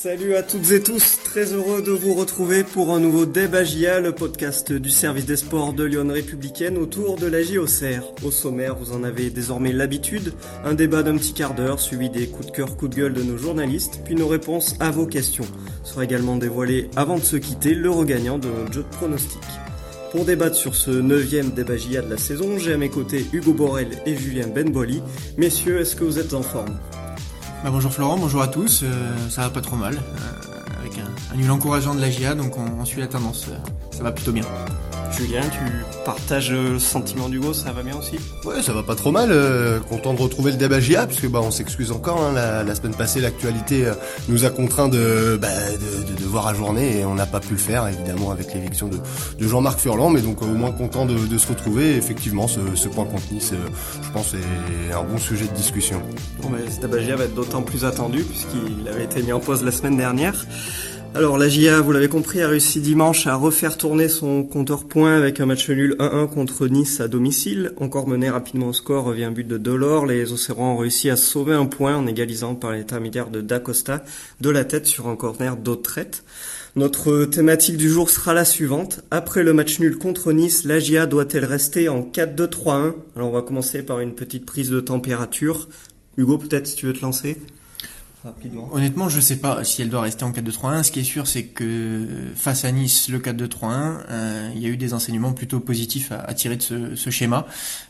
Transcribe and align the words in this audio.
Salut 0.00 0.36
à 0.36 0.44
toutes 0.44 0.70
et 0.70 0.80
tous, 0.80 1.18
très 1.24 1.52
heureux 1.52 1.82
de 1.82 1.90
vous 1.90 2.14
retrouver 2.14 2.62
pour 2.62 2.94
un 2.94 3.00
nouveau 3.00 3.26
débat 3.26 3.64
GIA, 3.64 3.98
le 3.98 4.12
podcast 4.12 4.72
du 4.72 4.90
service 4.90 5.26
des 5.26 5.34
sports 5.34 5.72
de 5.72 5.82
Lyon 5.82 6.06
Républicaine 6.08 6.78
autour 6.78 7.16
de 7.16 7.26
la 7.26 7.42
JOCR. 7.42 8.14
Au 8.24 8.30
sommaire, 8.30 8.76
vous 8.76 8.92
en 8.92 9.02
avez 9.02 9.30
désormais 9.30 9.72
l'habitude, 9.72 10.34
un 10.64 10.74
débat 10.74 11.02
d'un 11.02 11.16
petit 11.16 11.32
quart 11.32 11.52
d'heure 11.52 11.80
suivi 11.80 12.10
des 12.10 12.28
coups 12.28 12.46
de 12.46 12.52
cœur, 12.52 12.76
coups 12.76 12.92
de 12.92 13.00
gueule 13.00 13.12
de 13.12 13.24
nos 13.24 13.36
journalistes, 13.36 14.00
puis 14.04 14.14
nos 14.14 14.28
réponses 14.28 14.76
à 14.78 14.92
vos 14.92 15.06
questions. 15.06 15.48
Sera 15.82 16.04
également 16.04 16.36
dévoilé 16.36 16.90
avant 16.94 17.18
de 17.18 17.24
se 17.24 17.36
quitter 17.36 17.74
le 17.74 17.90
regagnant 17.90 18.38
de 18.38 18.46
notre 18.46 18.72
jeu 18.72 18.84
de 18.84 18.96
pronostic. 18.96 19.42
Pour 20.12 20.24
débattre 20.24 20.54
sur 20.54 20.76
ce 20.76 20.92
neuvième 20.92 21.50
débat 21.50 21.74
de 21.74 22.08
la 22.08 22.18
saison, 22.18 22.56
j'ai 22.56 22.72
à 22.72 22.78
mes 22.78 22.88
côtés 22.88 23.26
Hugo 23.32 23.52
Borel 23.52 23.88
et 24.06 24.14
Julien 24.14 24.46
Benboli. 24.46 25.02
Messieurs, 25.36 25.80
est-ce 25.80 25.96
que 25.96 26.04
vous 26.04 26.20
êtes 26.20 26.34
en 26.34 26.42
forme? 26.42 26.78
Bah, 27.62 27.70
bonjour 27.70 27.92
Florent, 27.92 28.18
bonjour 28.18 28.42
à 28.42 28.48
tous. 28.48 28.82
Euh, 28.82 29.28
ça 29.28 29.42
va 29.42 29.50
pas 29.50 29.60
trop 29.60 29.76
mal. 29.76 29.94
Euh, 29.94 30.47
nul 31.38 31.50
encourageant 31.50 31.94
de 31.94 32.00
la 32.00 32.10
GIA, 32.10 32.34
donc 32.34 32.58
on, 32.58 32.80
on 32.80 32.84
suit 32.84 33.00
la 33.00 33.06
tendance. 33.06 33.46
Euh, 33.48 33.56
ça 33.96 34.02
va 34.02 34.12
plutôt 34.12 34.32
bien. 34.32 34.44
Julien, 35.16 35.40
tu 35.40 35.58
partages 36.04 36.52
le 36.52 36.78
sentiment 36.78 37.30
d'Hugo, 37.30 37.54
ça 37.54 37.72
va 37.72 37.82
bien 37.82 37.96
aussi? 37.96 38.16
Ouais, 38.44 38.60
ça 38.62 38.74
va 38.74 38.82
pas 38.82 38.94
trop 38.94 39.10
mal. 39.10 39.30
Euh, 39.32 39.80
content 39.80 40.12
de 40.12 40.20
retrouver 40.20 40.52
le 40.52 40.58
débat 40.58 40.80
GIA, 40.80 41.06
puisque 41.06 41.28
bah 41.28 41.40
on 41.42 41.50
s'excuse 41.50 41.92
encore. 41.92 42.20
Hein, 42.20 42.32
la, 42.34 42.62
la, 42.62 42.74
semaine 42.74 42.94
passée, 42.94 43.20
l'actualité 43.20 43.86
euh, 43.86 43.94
nous 44.28 44.44
a 44.44 44.50
contraint 44.50 44.88
de, 44.88 45.38
bah, 45.40 45.48
de, 45.72 46.12
de 46.12 46.20
devoir 46.20 46.46
ajourner 46.48 46.98
et 46.98 47.04
on 47.06 47.14
n'a 47.14 47.24
pas 47.26 47.40
pu 47.40 47.52
le 47.52 47.58
faire, 47.58 47.88
évidemment, 47.88 48.30
avec 48.30 48.52
l'éviction 48.52 48.88
de, 48.88 48.98
de 49.38 49.48
Jean-Marc 49.48 49.80
Furlan. 49.80 50.10
Mais 50.10 50.20
donc 50.20 50.42
au 50.42 50.46
moins 50.46 50.72
content 50.72 51.06
de, 51.06 51.16
de 51.16 51.38
se 51.38 51.48
retrouver. 51.48 51.96
effectivement, 51.96 52.46
ce, 52.46 52.60
ce 52.74 52.88
point 52.88 53.06
contre 53.06 53.32
Nice, 53.32 53.52
je 54.02 54.10
pense, 54.10 54.34
est 54.34 54.92
un 54.92 55.02
bon 55.04 55.18
sujet 55.18 55.46
de 55.46 55.54
discussion. 55.54 56.02
Bon, 56.42 56.50
mais 56.50 56.70
ce 56.70 56.80
débat 56.80 57.00
GIA 57.00 57.16
va 57.16 57.24
être 57.24 57.34
d'autant 57.34 57.62
plus 57.62 57.84
attendu 57.86 58.22
puisqu'il 58.24 58.86
avait 58.88 59.04
été 59.04 59.22
mis 59.22 59.32
en 59.32 59.40
pause 59.40 59.64
la 59.64 59.72
semaine 59.72 59.96
dernière. 59.96 60.44
Alors 61.14 61.38
la 61.38 61.48
GIA, 61.48 61.80
vous 61.80 61.90
l'avez 61.90 62.08
compris, 62.08 62.42
a 62.42 62.48
réussi 62.48 62.80
dimanche 62.80 63.26
à 63.26 63.34
refaire 63.34 63.78
tourner 63.78 64.08
son 64.08 64.44
compteur 64.44 64.84
points 64.84 65.16
avec 65.16 65.40
un 65.40 65.46
match 65.46 65.68
nul 65.68 65.96
1-1 65.98 66.28
contre 66.28 66.68
Nice 66.68 67.00
à 67.00 67.08
domicile. 67.08 67.72
Encore 67.78 68.06
mené 68.06 68.28
rapidement 68.30 68.68
au 68.68 68.72
score 68.72 69.04
revient 69.04 69.24
un 69.24 69.32
but 69.32 69.48
de 69.48 69.58
Delors. 69.58 70.06
Les 70.06 70.32
Océans 70.32 70.74
ont 70.74 70.76
réussi 70.76 71.10
à 71.10 71.16
sauver 71.16 71.54
un 71.54 71.66
point 71.66 71.96
en 71.96 72.06
égalisant 72.06 72.54
par 72.54 72.72
l'intermédiaire 72.72 73.30
de 73.30 73.40
D'Acosta 73.40 74.04
de 74.40 74.50
la 74.50 74.64
tête 74.64 74.86
sur 74.86 75.08
un 75.08 75.16
corner 75.16 75.56
d'Autrette. 75.56 76.24
Notre 76.76 77.24
thématique 77.24 77.78
du 77.78 77.88
jour 77.88 78.10
sera 78.10 78.34
la 78.34 78.44
suivante. 78.44 79.00
Après 79.10 79.42
le 79.42 79.54
match 79.54 79.80
nul 79.80 79.98
contre 79.98 80.32
Nice, 80.32 80.64
la 80.64 80.78
GIA 80.78 81.06
doit-elle 81.06 81.46
rester 81.46 81.88
en 81.88 82.02
4-2-3-1 82.02 82.92
Alors 83.16 83.30
on 83.30 83.32
va 83.32 83.42
commencer 83.42 83.82
par 83.82 84.00
une 84.00 84.14
petite 84.14 84.46
prise 84.46 84.70
de 84.70 84.80
température. 84.80 85.68
Hugo, 86.18 86.38
peut-être 86.38 86.66
si 86.66 86.76
tu 86.76 86.86
veux 86.86 86.92
te 86.92 87.02
lancer 87.02 87.38
Rapidement. 88.28 88.68
Honnêtement, 88.72 89.08
je 89.08 89.20
sais 89.20 89.38
pas 89.38 89.64
si 89.64 89.82
elle 89.82 89.88
doit 89.88 90.02
rester 90.02 90.24
en 90.24 90.32
4-2-3-1. 90.32 90.82
Ce 90.82 90.92
qui 90.92 91.00
est 91.00 91.04
sûr, 91.04 91.26
c'est 91.26 91.44
que 91.44 92.06
face 92.34 92.64
à 92.64 92.72
Nice, 92.72 93.08
le 93.08 93.18
4-2-3-1, 93.18 94.00
euh, 94.10 94.50
il 94.54 94.62
y 94.62 94.66
a 94.66 94.68
eu 94.68 94.76
des 94.76 94.92
enseignements 94.92 95.32
plutôt 95.32 95.60
positifs 95.60 96.12
à, 96.12 96.20
à 96.20 96.34
tirer 96.34 96.56
de 96.56 96.62
ce, 96.62 96.94
ce 96.94 97.10
schéma. 97.10 97.46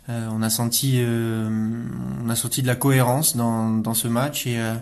Euh, 0.08 0.28
on 0.32 0.42
a 0.42 0.50
senti, 0.50 0.94
euh, 0.98 1.48
on 2.24 2.30
a 2.30 2.36
senti 2.36 2.62
de 2.62 2.68
la 2.68 2.76
cohérence 2.76 3.36
dans, 3.36 3.70
dans 3.70 3.94
ce 3.94 4.08
match 4.08 4.46
et 4.46 4.58
euh, 4.58 4.74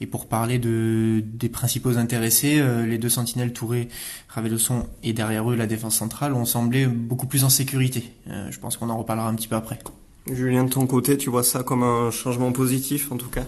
et 0.00 0.06
pour 0.06 0.26
parler 0.26 0.58
de, 0.58 1.22
des 1.24 1.48
principaux 1.48 1.96
intéressés, 1.96 2.58
euh, 2.58 2.84
les 2.84 2.98
deux 2.98 3.08
sentinelles 3.08 3.52
Touré, 3.52 3.88
Raveloson 4.28 4.86
et 5.02 5.12
derrière 5.12 5.50
eux 5.50 5.56
la 5.56 5.66
défense 5.66 5.96
centrale 5.96 6.34
ont 6.34 6.44
semblé 6.44 6.86
beaucoup 6.86 7.26
plus 7.26 7.44
en 7.44 7.48
sécurité. 7.48 8.12
Euh, 8.28 8.48
je 8.50 8.58
pense 8.58 8.76
qu'on 8.76 8.90
en 8.90 8.98
reparlera 8.98 9.28
un 9.28 9.34
petit 9.34 9.48
peu 9.48 9.56
après. 9.56 9.78
Julien, 10.30 10.64
de 10.64 10.70
ton 10.70 10.86
côté, 10.86 11.16
tu 11.16 11.30
vois 11.30 11.44
ça 11.44 11.62
comme 11.62 11.82
un 11.82 12.10
changement 12.10 12.52
positif 12.52 13.10
en 13.12 13.16
tout 13.16 13.28
cas? 13.28 13.44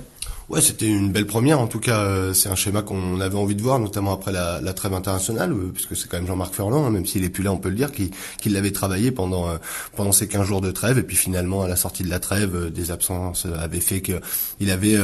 Ouais, 0.49 0.63
c'était 0.63 0.87
une 0.89 1.13
belle 1.13 1.27
première. 1.27 1.61
En 1.61 1.67
tout 1.67 1.79
cas, 1.79 1.99
euh, 1.99 2.33
c'est 2.33 2.49
un 2.49 2.55
schéma 2.55 2.81
qu'on 2.81 3.21
avait 3.21 3.37
envie 3.37 3.55
de 3.55 3.61
voir, 3.61 3.79
notamment 3.79 4.15
après 4.15 4.33
la, 4.33 4.63
la 4.63 4.73
trêve 4.73 4.95
internationale, 4.95 5.53
euh, 5.53 5.71
puisque 5.75 5.95
c'est 5.95 6.09
quand 6.09 6.17
même 6.17 6.27
Jean-Marc 6.27 6.55
Ferland, 6.55 6.87
hein, 6.87 6.91
même 6.91 7.05
s'il 7.05 7.23
est 7.23 7.29
plus 7.29 7.43
là, 7.43 7.53
on 7.53 7.59
peut 7.59 7.69
le 7.69 7.75
dire, 7.75 7.93
qui, 7.93 8.13
qui 8.41 8.49
l'avait 8.49 8.71
travaillé 8.71 9.11
pendant 9.11 9.47
euh, 9.47 9.59
pendant 9.95 10.11
ces 10.11 10.27
15 10.27 10.47
jours 10.47 10.63
de 10.63 10.71
trêve. 10.71 10.97
Et 10.97 11.03
puis 11.03 11.17
finalement, 11.17 11.65
à 11.65 11.69
la 11.69 11.77
sortie 11.77 12.03
de 12.03 12.09
la 12.09 12.19
trêve, 12.19 12.73
des 12.73 12.91
absences 12.91 13.47
avaient 13.61 13.81
fait 13.81 14.01
qu'il 14.01 14.71
avait 14.71 14.97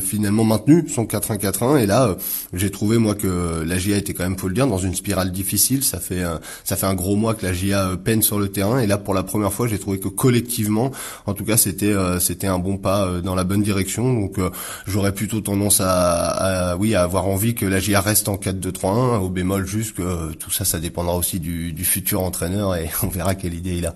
finalement 0.00 0.42
maintenu 0.42 0.88
son 0.88 1.04
4-1-4-1. 1.04 1.78
Et 1.78 1.86
là, 1.86 2.16
j'ai 2.52 2.70
trouvé 2.72 2.98
moi 2.98 3.14
que 3.14 3.62
la 3.64 3.78
GIA 3.78 3.98
était 3.98 4.14
quand 4.14 4.24
même, 4.24 4.36
faut 4.36 4.48
le 4.48 4.54
dire, 4.54 4.66
dans 4.66 4.78
une 4.78 4.96
spirale 4.96 5.30
difficile. 5.30 5.84
Ça 5.84 6.00
fait 6.00 6.24
ça 6.64 6.74
fait 6.74 6.86
un 6.86 6.94
gros 6.94 7.14
mois 7.14 7.34
que 7.34 7.46
la 7.46 7.52
GIA 7.52 7.96
peine 8.02 8.22
sur 8.22 8.40
le 8.40 8.48
terrain. 8.48 8.80
Et 8.80 8.88
là, 8.88 8.98
pour 8.98 9.14
la 9.14 9.22
première 9.22 9.52
fois, 9.52 9.68
j'ai 9.68 9.78
trouvé 9.78 10.00
que 10.00 10.08
collectivement, 10.08 10.90
en 11.26 11.34
tout 11.34 11.44
cas, 11.44 11.56
c'était 11.56 11.94
c'était 12.18 12.48
un 12.48 12.58
bon 12.58 12.78
pas 12.78 13.20
dans 13.22 13.36
la 13.36 13.44
bonne 13.44 13.62
direction. 13.62 14.12
Donc 14.12 14.40
j'aurais 14.88 15.12
plutôt 15.12 15.40
tendance 15.40 15.80
à, 15.80 16.70
à, 16.70 16.76
oui 16.76 16.94
à 16.94 17.02
avoir 17.02 17.26
envie 17.26 17.54
que 17.54 17.66
la 17.66 17.78
GIA 17.80 18.00
reste 18.00 18.28
en 18.28 18.36
4-2-3-1 18.36 19.18
au 19.20 19.28
bémol 19.28 19.66
juste 19.66 19.96
que 19.96 20.32
tout 20.32 20.50
ça 20.50 20.64
ça 20.64 20.78
dépendra 20.80 21.16
aussi 21.16 21.40
du, 21.40 21.72
du 21.72 21.84
futur 21.84 22.22
entraîneur 22.22 22.74
et 22.74 22.90
on 23.02 23.08
verra 23.08 23.34
quelle 23.34 23.54
idée 23.54 23.76
il 23.76 23.86
a. 23.86 23.94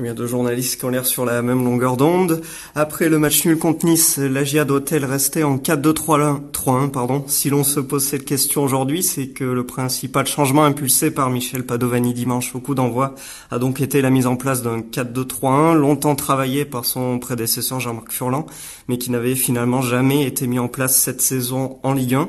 A 0.00 0.14
deux 0.14 0.28
journalistes 0.28 0.78
qui 0.78 0.84
ont 0.84 0.90
l'air 0.90 1.04
sur 1.04 1.24
la 1.24 1.42
même 1.42 1.64
longueur 1.64 1.96
d'onde. 1.96 2.40
Après 2.76 3.08
le 3.08 3.18
match 3.18 3.44
nul 3.44 3.58
contre 3.58 3.84
Nice, 3.84 4.16
la 4.18 4.44
GIA 4.44 4.64
doit-elle 4.64 5.04
rester 5.04 5.42
en 5.42 5.56
4-2-3-1 5.56 6.90
pardon 6.90 7.24
Si 7.26 7.50
l'on 7.50 7.64
se 7.64 7.80
pose 7.80 8.04
cette 8.04 8.24
question 8.24 8.62
aujourd'hui, 8.62 9.02
c'est 9.02 9.26
que 9.26 9.42
le 9.42 9.66
principal 9.66 10.24
changement 10.24 10.64
impulsé 10.64 11.10
par 11.10 11.30
Michel 11.30 11.66
Padovani 11.66 12.14
dimanche 12.14 12.54
au 12.54 12.60
coup 12.60 12.76
d'envoi 12.76 13.16
a 13.50 13.58
donc 13.58 13.80
été 13.80 14.00
la 14.00 14.10
mise 14.10 14.28
en 14.28 14.36
place 14.36 14.62
d'un 14.62 14.82
4-2-3-1, 14.82 15.74
longtemps 15.74 16.14
travaillé 16.14 16.64
par 16.64 16.84
son 16.84 17.18
prédécesseur 17.18 17.80
Jean-Marc 17.80 18.12
Furlan, 18.12 18.46
mais 18.86 18.98
qui 18.98 19.10
n'avait 19.10 19.34
finalement 19.34 19.82
jamais 19.82 20.24
été 20.24 20.46
mis 20.46 20.60
en 20.60 20.68
place 20.68 20.96
cette 20.96 21.20
saison 21.20 21.80
en 21.82 21.92
Ligue 21.92 22.14
1. 22.14 22.28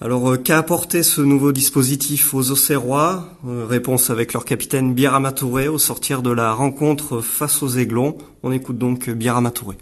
Alors, 0.00 0.32
euh, 0.32 0.36
qu'a 0.36 0.58
apporté 0.58 1.04
ce 1.04 1.20
nouveau 1.20 1.52
dispositif 1.52 2.34
aux 2.34 2.50
Auxerrois? 2.50 3.28
Euh, 3.46 3.64
Réponse 3.64 4.10
avec 4.10 4.32
leur 4.32 4.44
capitaine 4.44 4.92
Birama 4.92 5.30
Touré 5.30 5.68
au 5.68 5.78
sortir 5.78 6.20
de 6.20 6.30
la 6.30 6.52
rencontre 6.52 7.20
face 7.20 7.62
aux 7.62 7.68
Aiglons. 7.68 8.18
On 8.42 8.50
écoute 8.50 8.76
donc 8.76 9.08
Birama 9.08 9.52
Touré. 9.52 9.76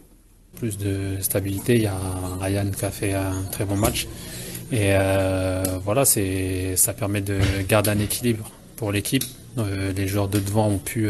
Plus 0.57 0.77
de 0.77 1.17
stabilité, 1.21 1.77
il 1.77 1.83
y 1.83 1.87
a 1.87 1.97
Ryan 2.41 2.71
qui 2.71 2.85
a 2.85 2.91
fait 2.91 3.15
un 3.15 3.43
très 3.51 3.65
bon 3.65 3.77
match. 3.77 4.07
Et 4.71 4.91
euh, 4.93 5.65
voilà, 5.83 6.05
c'est, 6.05 6.77
ça 6.77 6.93
permet 6.93 7.23
de 7.23 7.39
garder 7.67 7.91
un 7.91 7.99
équilibre 7.99 8.51
pour 8.77 8.93
l'équipe. 8.93 9.25
Les 9.57 10.07
joueurs 10.07 10.29
de 10.29 10.39
devant 10.39 10.69
ont 10.69 10.79
pu 10.79 11.09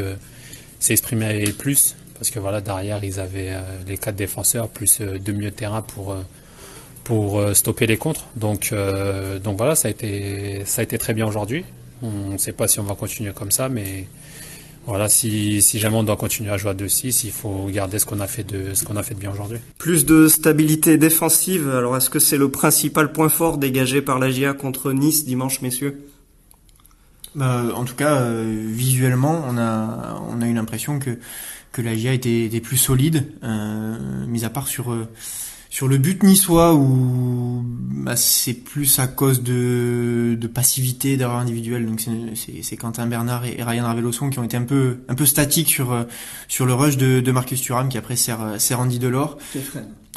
s'exprimer 0.81 1.45
plus 1.53 1.97
parce 2.15 2.31
que 2.31 2.41
voilà, 2.41 2.61
derrière, 2.61 3.03
ils 3.05 3.21
avaient 3.21 3.53
les 3.87 3.99
quatre 3.99 4.17
défenseurs 4.17 4.69
plus 4.69 5.01
deux 5.01 5.33
milieux 5.33 5.51
de 5.51 5.57
terrain 5.57 5.83
pour 5.83 6.17
pour 7.05 7.39
euh, 7.39 7.55
stopper 7.55 7.87
les 7.87 7.97
contres. 7.97 8.27
Donc, 8.37 8.71
euh, 8.73 9.39
donc 9.39 9.59
voilà, 9.59 9.75
ça 9.75 9.89
a 9.89 9.91
été, 9.91 10.63
ça 10.65 10.81
a 10.81 10.85
été 10.85 10.99
très 10.99 11.15
bien 11.15 11.27
aujourd'hui. 11.27 11.65
On 12.03 12.31
ne 12.33 12.39
sait 12.39 12.53
pas 12.53 12.69
si 12.69 12.81
on 12.81 12.85
va 12.85 12.95
continuer 12.95 13.33
comme 13.33 13.51
ça, 13.51 13.69
mais 13.69 14.07
voilà, 14.87 15.09
si, 15.09 15.63
si 15.63 15.79
jamais 15.79 15.97
on 15.97 16.03
doit 16.03 16.17
continuer 16.17 16.51
à 16.51 16.57
jouer 16.57 16.73
à 16.73 16.75
2-6, 16.75 17.23
il 17.25 17.31
faut 17.31 17.67
garder 17.71 18.01
ce 18.01 18.07
qu'on 18.07 18.19
a 18.19 18.27
fait 18.27 18.43
de, 18.43 18.75
ce 18.75 18.85
qu'on 18.85 18.97
a 18.97 19.03
fait 19.05 19.15
de 19.15 19.21
bien 19.21 19.31
aujourd'hui. 19.31 19.59
Plus 19.79 20.05
de 20.05 20.27
stabilité 20.27 20.99
défensive. 20.99 21.69
Alors, 21.69 21.97
est-ce 21.97 22.11
que 22.11 22.19
c'est 22.19 22.37
le 22.37 22.51
principal 22.51 23.13
point 23.13 23.29
fort 23.29 23.59
dégagé 23.59 24.03
par 24.03 24.19
la 24.19 24.31
GIA 24.31 24.55
contre 24.55 24.93
Nice 24.93 25.25
dimanche, 25.25 25.61
messieurs? 25.61 26.05
Bah, 27.37 27.65
En 27.75 27.85
tout 27.85 27.95
cas, 27.95 28.17
euh, 28.23 28.67
visuellement, 28.67 29.45
on 29.47 29.57
a, 29.57 30.21
on 30.29 30.43
a 30.43 30.47
eu 30.47 30.55
l'impression 30.55 30.99
que, 30.99 31.17
que 31.71 31.81
la 31.81 31.95
GIA 31.95 32.15
était, 32.15 32.45
était 32.45 32.61
plus 32.61 32.77
solide, 32.77 33.33
euh, 33.45 34.27
mis 34.27 34.45
à 34.45 34.51
part 34.51 34.67
sur, 34.67 34.93
euh, 34.93 35.09
sur 35.73 35.89
le 35.89 35.97
but 35.97 36.23
niçois 36.23 36.75
où 36.75 37.65
bah, 37.65 38.15
c'est 38.15 38.53
plus 38.53 38.99
à 38.99 39.07
cause 39.07 39.43
de, 39.43 40.37
de 40.39 40.47
passivité 40.47 41.17
d'erreur 41.17 41.39
individuelle 41.39 41.87
donc 41.87 42.07
c'est 42.35 42.77
Quentin 42.77 43.07
Bernard 43.07 43.47
et, 43.47 43.63
Ryan 43.63 43.85
Raveloson 43.85 44.29
qui 44.29 44.39
ont 44.39 44.45
été 44.45 44.59
un 44.59 44.65
peu 44.65 44.99
un 45.09 45.15
peu 45.15 45.25
statiques 45.25 45.71
sur 45.71 46.07
sur 46.47 46.67
le 46.67 46.75
rush 46.75 46.99
de, 46.99 47.21
de 47.21 47.33
Marcus 47.33 47.63
Thuram 47.63 47.89
qui 47.89 47.97
après 47.97 48.17
sert, 48.17 48.61
sert 48.61 48.81
Andy 48.81 48.99
Delors 48.99 49.39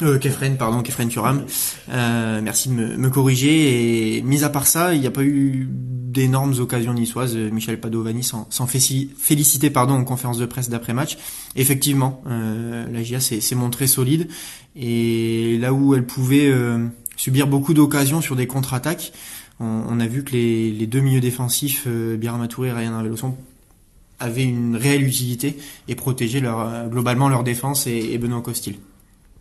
euh, 0.02 0.18
Kefren, 0.18 0.58
pardon, 0.58 0.82
Kefren 0.82 1.08
Thuram. 1.08 1.46
Euh, 1.88 2.42
merci 2.42 2.68
de 2.68 2.74
me, 2.74 2.98
me, 2.98 3.08
corriger. 3.08 4.18
Et 4.18 4.20
mis 4.20 4.44
à 4.44 4.50
part 4.50 4.66
ça, 4.66 4.92
il 4.92 5.00
n'y 5.00 5.06
a 5.06 5.10
pas 5.10 5.22
eu 5.22 5.70
d'énormes 6.16 6.54
occasions 6.58 6.94
niçoises. 6.94 7.36
Michel 7.36 7.78
Padovani 7.78 8.24
s'en 8.24 8.66
féliciter 8.66 9.68
pardon, 9.68 9.94
en 9.94 10.04
conférence 10.04 10.38
de 10.38 10.46
presse 10.46 10.70
d'après-match. 10.70 11.18
Effectivement, 11.56 12.22
euh, 12.26 12.86
la 12.90 13.02
GIA 13.02 13.20
s'est 13.20 13.54
montrée 13.54 13.86
solide. 13.86 14.28
Et 14.74 15.58
là 15.60 15.74
où 15.74 15.94
elle 15.94 16.06
pouvait 16.06 16.48
euh, 16.48 16.86
subir 17.16 17.46
beaucoup 17.46 17.74
d'occasions 17.74 18.22
sur 18.22 18.34
des 18.34 18.46
contre-attaques, 18.46 19.12
on, 19.60 19.82
on, 19.88 20.00
a 20.00 20.06
vu 20.06 20.24
que 20.24 20.32
les, 20.32 20.70
les 20.72 20.86
deux 20.86 21.00
milieux 21.00 21.20
défensifs, 21.20 21.84
euh, 21.86 22.16
Birama 22.16 22.48
Touré 22.48 22.70
et 22.70 22.72
Ryan 22.72 22.92
Raveloson, 22.92 23.36
avaient 24.18 24.44
une 24.44 24.76
réelle 24.76 25.06
utilité 25.06 25.58
et 25.88 25.94
protégeaient 25.94 26.40
leur, 26.40 26.88
globalement 26.88 27.28
leur 27.28 27.44
défense 27.44 27.86
et, 27.86 28.12
et 28.12 28.16
Benoît 28.16 28.40
Costil. 28.40 28.76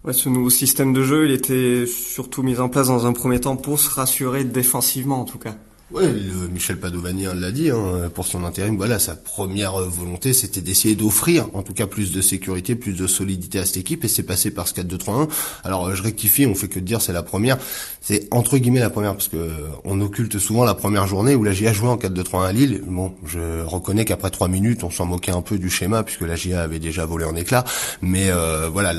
Ouais, 0.03 0.11
ce 0.11 0.27
nouveau 0.27 0.49
système 0.49 0.91
de 0.91 1.03
jeu, 1.03 1.25
il 1.25 1.31
était 1.31 1.85
surtout 1.87 2.43
mis 2.43 2.59
en 2.59 2.67
place 2.67 2.87
dans 2.87 3.05
un 3.05 3.13
premier 3.13 3.39
temps 3.39 3.55
pour 3.55 3.79
se 3.79 3.89
rassurer 3.89 4.43
défensivement 4.43 5.21
en 5.21 5.25
tout 5.25 5.39
cas. 5.39 5.55
Le 5.93 6.47
Michel 6.47 6.79
Padovani 6.79 7.25
l'a 7.35 7.51
dit 7.51 7.69
hein, 7.69 8.09
pour 8.13 8.25
son 8.25 8.43
intérim. 8.43 8.75
Voilà, 8.75 8.97
sa 8.97 9.15
première 9.15 9.77
volonté, 9.81 10.33
c'était 10.33 10.61
d'essayer 10.61 10.95
d'offrir, 10.95 11.47
en 11.53 11.61
tout 11.61 11.73
cas, 11.73 11.85
plus 11.85 12.11
de 12.11 12.21
sécurité, 12.21 12.73
plus 12.73 12.93
de 12.93 13.05
solidité 13.05 13.59
à 13.59 13.65
cette 13.65 13.77
équipe, 13.77 14.03
et 14.03 14.07
c'est 14.07 14.23
passé 14.23 14.49
par 14.49 14.67
ce 14.67 14.73
4-2-3-1. 14.73 15.29
Alors, 15.63 15.93
je 15.95 16.01
rectifie, 16.01 16.47
on 16.47 16.55
fait 16.55 16.67
que 16.67 16.79
de 16.79 16.85
dire 16.85 17.01
c'est 17.01 17.13
la 17.13 17.21
première. 17.21 17.59
C'est 18.01 18.27
entre 18.31 18.57
guillemets 18.57 18.79
la 18.79 18.89
première 18.89 19.13
parce 19.13 19.27
que 19.27 19.51
on 19.83 20.01
occulte 20.01 20.39
souvent 20.39 20.63
la 20.63 20.73
première 20.73 21.05
journée 21.05 21.35
où 21.35 21.43
la 21.43 21.53
GIA 21.53 21.71
jouait 21.71 21.89
en 21.89 21.97
4-2-3-1 21.97 22.45
à 22.45 22.51
Lille. 22.51 22.83
Bon, 22.87 23.13
je 23.25 23.61
reconnais 23.61 24.05
qu'après 24.05 24.31
trois 24.31 24.47
minutes, 24.47 24.83
on 24.83 24.89
s'en 24.89 25.05
moquait 25.05 25.31
un 25.31 25.43
peu 25.43 25.59
du 25.59 25.69
schéma 25.69 26.01
puisque 26.01 26.21
la 26.21 26.35
GIA 26.35 26.63
avait 26.63 26.79
déjà 26.79 27.05
volé 27.05 27.25
en 27.25 27.35
éclats. 27.35 27.63
Mais 28.01 28.31
euh, 28.31 28.69
voilà, 28.69 28.89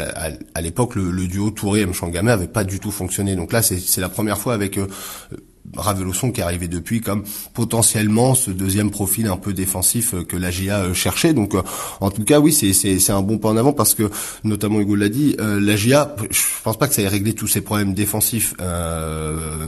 à, 0.55 0.61
l'époque, 0.61 0.95
le, 0.95 1.27
duo 1.27 1.51
Touré 1.51 1.85
Mchangame 1.85 2.29
avait 2.29 2.47
pas 2.47 2.63
du 2.63 2.79
tout 2.79 2.93
fonctionné. 2.93 3.35
Donc 3.35 3.53
là, 3.53 3.61
c'est 3.63 4.01
la 4.01 4.09
première 4.09 4.39
fois 4.39 4.55
avec 4.55 4.79
euh, 4.79 4.87
Raveloson 5.77 6.31
qui 6.31 6.41
est 6.41 6.45
arrivé 6.45 6.69
depuis 6.69 7.01
comme 7.01 7.25
potentiellement 7.55 8.35
ce 8.35 8.51
deuxième 8.51 8.91
profil 8.91 9.27
un 9.27 9.37
peu 9.37 9.53
défensif 9.53 10.15
euh, 10.15 10.25
que 10.25 10.37
la 10.37 10.51
GIA 10.51 10.79
euh, 10.79 10.95
cherchait. 10.95 11.35
Donc 11.35 11.55
euh, 11.55 11.63
en 12.01 12.11
tout 12.11 12.25
cas 12.25 12.41
oui 12.41 12.53
c'est 12.53 13.11
un 13.11 13.23
bon 13.23 13.39
pas 13.39 13.49
en 13.49 13.57
avant 13.57 13.73
parce 13.73 13.95
que 13.95 14.11
notamment 14.45 14.81
Hugo 14.81 14.95
l'a 14.95 15.09
dit, 15.09 15.37
la 15.39 15.77
GIA 15.77 16.15
je 16.31 16.41
pense 16.63 16.79
pas 16.79 16.89
que 16.89 16.95
ça 16.95 17.03
ait 17.03 17.09
réglé 17.09 17.33
tous 17.35 17.47
ses 17.47 17.61
problèmes 17.61 17.95
défensifs, 17.95 18.55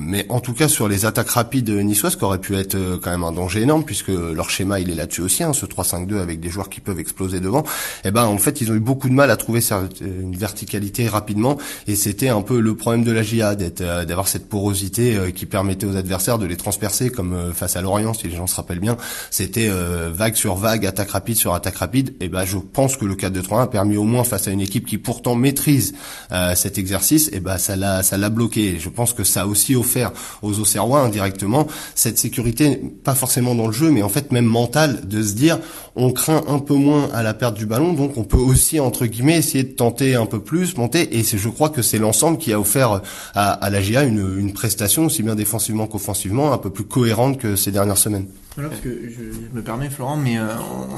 mais 0.00 0.26
en 0.28 0.40
tout 0.40 0.52
cas 0.52 0.68
sur 0.68 0.88
les 0.88 1.06
attaques 1.06 1.30
rapides 1.30 1.70
niçoises 1.70 2.16
qui 2.16 2.24
aurait 2.24 2.40
pu 2.40 2.56
être 2.56 2.76
quand 3.02 3.10
même 3.10 3.22
un 3.22 3.32
danger 3.32 3.62
énorme 3.62 3.84
puisque 3.84 4.08
leur 4.08 4.50
schéma 4.50 4.80
il 4.80 4.90
est 4.90 4.94
là-dessus 4.94 5.22
aussi, 5.22 5.42
hein, 5.42 5.52
ce 5.52 5.66
3-5-2 5.66 6.18
avec 6.18 6.40
des 6.40 6.48
joueurs 6.48 6.68
qui 6.68 6.80
peuvent 6.80 6.98
exploser 6.98 7.40
devant. 7.40 7.60
Et 7.60 8.08
eh 8.08 8.10
ben 8.10 8.24
en 8.24 8.38
fait 8.38 8.60
ils 8.60 8.70
ont 8.70 8.74
eu 8.74 8.80
beaucoup 8.80 9.08
de 9.08 9.14
mal 9.14 9.30
à 9.30 9.36
trouver 9.36 9.60
une 10.00 10.36
verticalité 10.36 11.08
rapidement 11.08 11.58
et 11.86 11.94
c'était 11.94 12.28
un 12.28 12.42
peu 12.42 12.60
le 12.60 12.74
problème 12.74 13.04
de 13.04 13.12
la 13.12 13.22
GIA 13.22 13.54
d'être 13.54 13.82
d'avoir 13.82 14.28
cette 14.28 14.48
porosité 14.48 15.18
qui 15.34 15.46
permettait 15.46 15.86
aux 15.88 15.96
adversaires 15.96 16.38
de 16.38 16.46
les 16.46 16.56
transpercer 16.56 17.10
comme 17.10 17.32
euh, 17.32 17.52
face 17.52 17.76
à 17.76 17.82
Lorient 17.82 18.14
si 18.14 18.28
les 18.28 18.36
gens 18.36 18.46
se 18.46 18.56
rappellent 18.56 18.80
bien. 18.80 18.96
C'était 19.30 19.68
euh, 19.68 20.10
vague 20.12 20.34
sur 20.34 20.56
vague 20.56 20.86
attaque 20.86 21.10
rapide 21.10 21.36
sur 21.36 21.54
attaque 21.54 21.76
rapide. 21.76 22.14
Et 22.20 22.28
ben 22.28 22.44
je 22.44 22.58
pense 22.58 22.96
que 22.96 23.04
le 23.04 23.14
4-2-3-1 23.14 23.62
a 23.62 23.66
permis 23.66 23.96
au 23.96 24.04
moins 24.04 24.24
face 24.24 24.48
à 24.48 24.50
une 24.50 24.60
équipe 24.60 24.86
qui 24.86 24.98
pourtant 24.98 25.34
maîtrise 25.34 25.94
euh, 26.32 26.54
cet 26.54 26.78
exercice 26.78 27.30
et 27.32 27.40
ben 27.40 27.58
ça 27.58 27.76
l'a 27.76 28.02
ça 28.02 28.18
l'a 28.18 28.30
bloqué. 28.30 28.78
Je 28.78 28.88
pense 28.88 29.12
que 29.12 29.24
ça 29.24 29.42
a 29.42 29.46
aussi 29.46 29.74
offert 29.74 30.12
aux 30.42 30.58
Auxerrois 30.58 31.00
indirectement 31.00 31.66
cette 31.94 32.18
sécurité 32.18 32.80
pas 33.04 33.14
forcément 33.14 33.54
dans 33.54 33.66
le 33.66 33.72
jeu 33.72 33.90
mais 33.90 34.02
en 34.02 34.08
fait 34.08 34.32
même 34.32 34.44
mentale 34.44 35.06
de 35.06 35.22
se 35.22 35.34
dire 35.34 35.58
on 35.96 36.12
craint 36.12 36.44
un 36.48 36.58
peu 36.58 36.74
moins 36.74 37.08
à 37.12 37.22
la 37.22 37.34
perte 37.34 37.56
du 37.56 37.66
ballon 37.66 37.92
donc 37.92 38.16
on 38.16 38.24
peut 38.24 38.36
aussi 38.36 38.80
entre 38.80 39.06
guillemets 39.06 39.38
essayer 39.38 39.64
de 39.64 39.72
tenter 39.72 40.14
un 40.14 40.26
peu 40.26 40.40
plus 40.40 40.76
monter. 40.76 41.18
Et 41.18 41.22
je 41.22 41.48
crois 41.48 41.70
que 41.70 41.82
c'est 41.82 41.98
l'ensemble 41.98 42.38
qui 42.38 42.52
a 42.52 42.60
offert 42.60 43.00
à, 43.34 43.52
à 43.52 43.70
la 43.70 43.80
GA 43.82 44.04
une, 44.04 44.38
une 44.38 44.52
prestation 44.52 45.06
aussi 45.06 45.22
bien 45.22 45.34
défensivement 45.34 45.77
qu'offensivement, 45.86 46.52
un 46.52 46.58
peu 46.58 46.70
plus 46.70 46.84
cohérente 46.84 47.38
que 47.38 47.56
ces 47.56 47.70
dernières 47.70 47.98
semaines. 47.98 48.26
Voilà, 48.58 48.70
parce 48.70 48.82
que 48.82 49.08
je, 49.08 49.56
me 49.56 49.62
permets, 49.62 49.88
Florent, 49.88 50.16
mais 50.16 50.36
euh, 50.36 50.48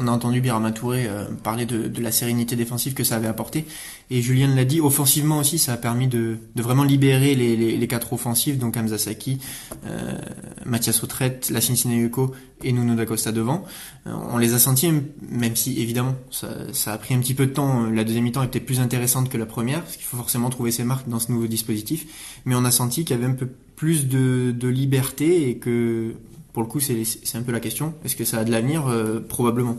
on 0.01 0.09
a 0.09 0.11
entendu 0.11 0.41
Birama 0.41 0.73
Touré 0.73 1.07
euh, 1.07 1.27
parler 1.43 1.67
de, 1.67 2.01
la 2.01 2.11
sérénité 2.11 2.57
défensive 2.57 2.95
que 2.95 3.05
ça 3.05 3.17
avait 3.17 3.27
apporté. 3.27 3.67
Et 4.09 4.23
Julien 4.23 4.55
l'a 4.55 4.65
dit, 4.65 4.81
offensivement 4.81 5.37
aussi, 5.37 5.59
ça 5.59 5.75
a 5.75 5.77
permis 5.77 6.09
de, 6.09 6.39
vraiment 6.57 6.85
libérer 6.85 7.35
les, 7.35 7.87
quatre 7.87 8.15
offensifs, 8.15 8.57
donc 8.57 8.79
Hamza 8.79 8.97
Saki, 8.97 9.41
euh, 9.85 10.17
Mathias 10.65 11.03
Autret, 11.05 11.41
Lachine 11.51 11.77
Sinayuko 11.77 12.35
et 12.65 12.73
Nuno 12.73 12.95
D'Acosta 12.95 13.31
devant. 13.31 13.65
on 14.07 14.39
les 14.39 14.55
a 14.55 14.59
sentis, 14.59 14.91
même 15.29 15.55
si 15.55 15.83
évidemment 15.83 16.15
ça, 16.31 16.93
a 16.93 16.99
pris 16.99 17.15
un 17.15 17.19
petit 17.19 17.35
peu 17.35 17.45
de 17.45 17.53
temps. 17.53 17.91
La 17.91 18.05
deuxième 18.05 18.25
mi-temps 18.25 18.43
était 18.43 18.61
plus 18.61 18.81
intéressante 18.81 19.29
que 19.29 19.37
la 19.37 19.47
première, 19.47 19.83
parce 19.83 19.97
qu'il 19.97 20.07
faut 20.07 20.17
forcément 20.17 20.49
trouver 20.49 20.71
ses 20.71 20.85
marques 20.85 21.09
dans 21.11 21.19
ce 21.19 21.31
nouveau 21.31 21.47
dispositif. 21.47 22.07
Mais 22.47 22.55
on 22.55 22.65
a 22.65 22.71
senti 22.71 23.05
qu'il 23.05 23.17
y 23.17 23.19
avait 23.19 23.31
un 23.31 23.35
peu 23.35 23.49
plus 23.81 24.09
de, 24.09 24.51
de 24.51 24.69
liberté 24.69 25.49
et 25.49 25.57
que 25.57 26.13
pour 26.53 26.63
le 26.63 26.69
coup 26.69 26.81
c'est 26.81 27.03
un 27.35 27.41
peu 27.41 27.51
la 27.51 27.61
question. 27.61 27.95
Est-ce 28.05 28.15
que 28.15 28.27
ça 28.27 28.37
a 28.41 28.45
de 28.45 28.51
l'avenir? 28.51 28.87
Euh, 28.89 29.21
Probablement. 29.21 29.79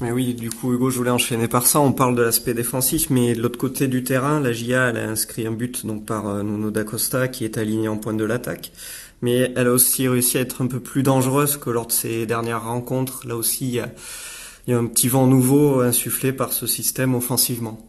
Mais 0.00 0.12
oui, 0.12 0.34
du 0.34 0.50
coup, 0.50 0.74
Hugo, 0.74 0.90
je 0.90 0.98
voulais 0.98 1.10
enchaîner 1.10 1.48
par 1.48 1.66
ça. 1.66 1.80
On 1.80 1.92
parle 1.92 2.16
de 2.16 2.20
l'aspect 2.20 2.52
défensif, 2.52 3.08
mais 3.08 3.34
de 3.34 3.40
l'autre 3.40 3.56
côté 3.56 3.88
du 3.88 4.04
terrain, 4.04 4.40
la 4.40 4.52
GIA, 4.52 4.90
elle 4.90 4.98
a 4.98 5.08
inscrit 5.08 5.46
un 5.46 5.52
but 5.52 5.86
donc 5.86 6.04
par 6.04 6.28
euh, 6.28 6.42
Nuno 6.42 6.70
D'Acosta 6.70 7.28
qui 7.28 7.46
est 7.46 7.56
aligné 7.56 7.88
en 7.88 7.96
pointe 7.96 8.18
de 8.18 8.24
l'attaque. 8.24 8.72
Mais 9.22 9.54
elle 9.56 9.68
a 9.68 9.72
aussi 9.72 10.06
réussi 10.06 10.36
à 10.36 10.42
être 10.42 10.60
un 10.60 10.66
peu 10.66 10.80
plus 10.80 11.02
dangereuse 11.02 11.56
que 11.56 11.70
lors 11.70 11.86
de 11.86 11.92
ses 11.92 12.26
dernières 12.26 12.64
rencontres. 12.64 13.26
Là 13.26 13.36
aussi, 13.36 13.68
il 13.68 13.74
y 13.74 13.80
a, 13.80 13.90
il 14.66 14.72
y 14.72 14.74
a 14.74 14.78
un 14.78 14.84
petit 14.84 15.08
vent 15.08 15.26
nouveau 15.26 15.80
insufflé 15.80 16.34
par 16.34 16.52
ce 16.52 16.66
système 16.66 17.14
offensivement. 17.14 17.88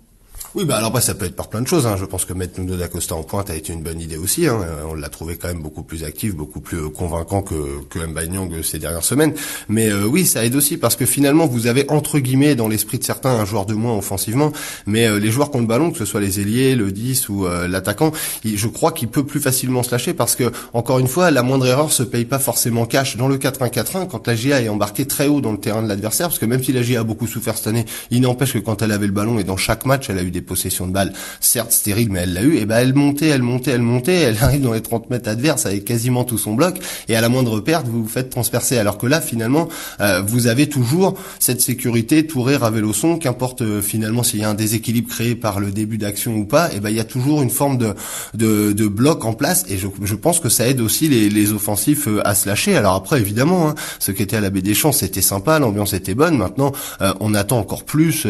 Oui, 0.55 0.63
bah 0.63 0.77
alors 0.77 0.87
après 0.87 1.01
ça 1.01 1.15
peut 1.15 1.25
être 1.25 1.35
par 1.35 1.49
plein 1.49 1.61
de 1.61 1.67
choses. 1.67 1.85
Hein. 1.85 1.97
Je 1.99 2.05
pense 2.05 2.23
que 2.23 2.31
mettre 2.31 2.61
Nuno 2.61 2.77
d'Acosta 2.77 3.13
en 3.13 3.23
pointe 3.23 3.49
a 3.49 3.55
été 3.57 3.73
une 3.73 3.83
bonne 3.83 3.99
idée 3.99 4.15
aussi. 4.15 4.47
Hein. 4.47 4.61
Euh, 4.63 4.83
on 4.89 4.93
l'a 4.93 5.09
trouvé 5.09 5.35
quand 5.35 5.49
même 5.49 5.61
beaucoup 5.61 5.83
plus 5.83 6.05
actif, 6.05 6.33
beaucoup 6.33 6.61
plus 6.61 6.77
euh, 6.77 6.87
convaincant 6.87 7.41
que 7.41 7.83
que 7.89 7.99
Nyang 7.99 8.53
euh, 8.53 8.63
ces 8.63 8.79
dernières 8.79 9.03
semaines. 9.03 9.33
Mais 9.67 9.91
oui, 9.91 10.25
ça 10.25 10.45
aide 10.45 10.55
aussi 10.55 10.77
parce 10.77 10.95
que 10.95 11.05
finalement 11.05 11.45
vous 11.45 11.67
avez 11.67 11.91
entre 11.91 12.19
guillemets 12.19 12.55
dans 12.55 12.69
l'esprit 12.69 12.99
de 12.99 13.03
certains 13.03 13.31
un 13.31 13.43
joueur 13.43 13.65
de 13.65 13.73
moins 13.73 13.97
offensivement, 13.97 14.53
mais 14.85 15.19
les 15.19 15.29
joueurs 15.29 15.51
qui 15.51 15.57
ont 15.57 15.59
le 15.59 15.67
ballon, 15.67 15.91
que 15.91 15.97
ce 15.97 16.05
soit 16.05 16.21
les 16.21 16.39
ailiers, 16.39 16.75
le 16.75 16.93
10 16.93 17.27
ou 17.27 17.47
l'attaquant, 17.67 18.13
je 18.45 18.67
crois 18.67 18.93
qu'il 18.93 19.09
peut 19.09 19.25
plus 19.25 19.41
facilement 19.41 19.83
se 19.83 19.91
lâcher 19.91 20.13
parce 20.13 20.37
que 20.37 20.51
encore 20.73 20.99
une 20.99 21.07
fois, 21.07 21.31
la 21.31 21.43
moindre 21.43 21.65
erreur 21.67 21.91
se 21.91 22.03
paye 22.03 22.25
pas 22.25 22.39
forcément 22.39 22.85
cash. 22.85 23.17
Dans 23.17 23.27
le 23.27 23.37
4-1-4-1, 23.37 24.07
quand 24.07 24.27
la 24.27 24.35
GA 24.35 24.61
est 24.61 24.69
embarquée 24.69 25.05
très 25.05 25.27
haut 25.27 25.41
dans 25.41 25.51
le 25.51 25.59
terrain 25.59 25.83
de 25.83 25.89
l'adversaire, 25.89 26.27
parce 26.27 26.39
que 26.39 26.45
même 26.45 26.63
si 26.63 26.71
la 26.71 26.81
GA 26.81 27.01
a 27.01 27.03
beaucoup 27.03 27.27
souffert 27.27 27.57
cette 27.57 27.67
année, 27.67 27.85
il 28.09 28.21
n'empêche 28.21 28.53
que 28.53 28.59
quand 28.59 28.81
elle 28.81 28.91
avait 28.91 29.07
le 29.07 29.13
ballon 29.13 29.37
et 29.37 29.43
dans 29.43 29.57
chaque 29.57 29.85
match, 29.85 30.09
elle 30.09 30.19
a 30.19 30.23
eu 30.23 30.31
des 30.31 30.44
possession 30.45 30.87
de 30.87 30.91
balle, 30.91 31.13
certes 31.39 31.71
stérile, 31.71 32.09
mais 32.11 32.21
elle 32.21 32.33
l'a 32.33 32.43
eu, 32.43 32.57
et 32.57 32.65
ben 32.65 32.77
elle 32.77 32.93
montait, 32.93 33.27
elle 33.27 33.41
montait, 33.41 33.71
elle 33.71 33.81
montait, 33.81 34.15
elle 34.15 34.37
arrive 34.41 34.61
dans 34.61 34.73
les 34.73 34.81
30 34.81 35.09
mètres 35.09 35.29
adverses 35.29 35.65
avec 35.65 35.85
quasiment 35.85 36.23
tout 36.23 36.37
son 36.37 36.53
bloc, 36.53 36.79
et 37.07 37.15
à 37.15 37.21
la 37.21 37.29
moindre 37.29 37.59
perte, 37.59 37.87
vous 37.87 38.03
vous 38.03 38.09
faites 38.09 38.29
transpercer. 38.29 38.77
Alors 38.77 38.97
que 38.97 39.07
là, 39.07 39.21
finalement, 39.21 39.67
euh, 39.99 40.21
vous 40.21 40.47
avez 40.47 40.67
toujours 40.67 41.15
cette 41.39 41.61
sécurité, 41.61 42.25
Touré, 42.27 42.55
Raveloson, 42.55 43.17
qu'importe 43.17 43.61
euh, 43.61 43.81
finalement 43.81 44.23
s'il 44.23 44.39
y 44.39 44.43
a 44.43 44.49
un 44.49 44.53
déséquilibre 44.53 45.09
créé 45.09 45.35
par 45.35 45.59
le 45.59 45.71
début 45.71 45.97
d'action 45.97 46.35
ou 46.35 46.45
pas, 46.45 46.71
et 46.73 46.79
ben 46.79 46.89
il 46.89 46.95
y 46.95 46.99
a 46.99 47.05
toujours 47.05 47.41
une 47.41 47.49
forme 47.49 47.77
de 47.77 48.87
bloc 48.87 49.25
en 49.25 49.33
place, 49.33 49.65
et 49.69 49.77
je, 49.77 49.87
je, 50.03 50.15
pense 50.15 50.39
que 50.39 50.49
ça 50.49 50.67
aide 50.67 50.81
aussi 50.81 51.07
les, 51.07 51.29
les 51.29 51.51
offensifs 51.51 52.07
euh, 52.07 52.21
à 52.25 52.35
se 52.35 52.47
lâcher. 52.47 52.75
Alors 52.75 52.95
après, 52.95 53.19
évidemment, 53.19 53.69
hein, 53.69 53.75
ce 53.99 54.11
qui 54.11 54.23
était 54.23 54.37
à 54.37 54.41
la 54.41 54.49
baie 54.49 54.61
des 54.61 54.73
Champs, 54.73 54.91
c'était 54.91 55.21
sympa, 55.21 55.59
l'ambiance 55.59 55.93
était 55.93 56.15
bonne. 56.15 56.37
Maintenant, 56.37 56.71
on 57.19 57.33
attend 57.33 57.59
encore 57.59 57.83
plus 57.83 58.27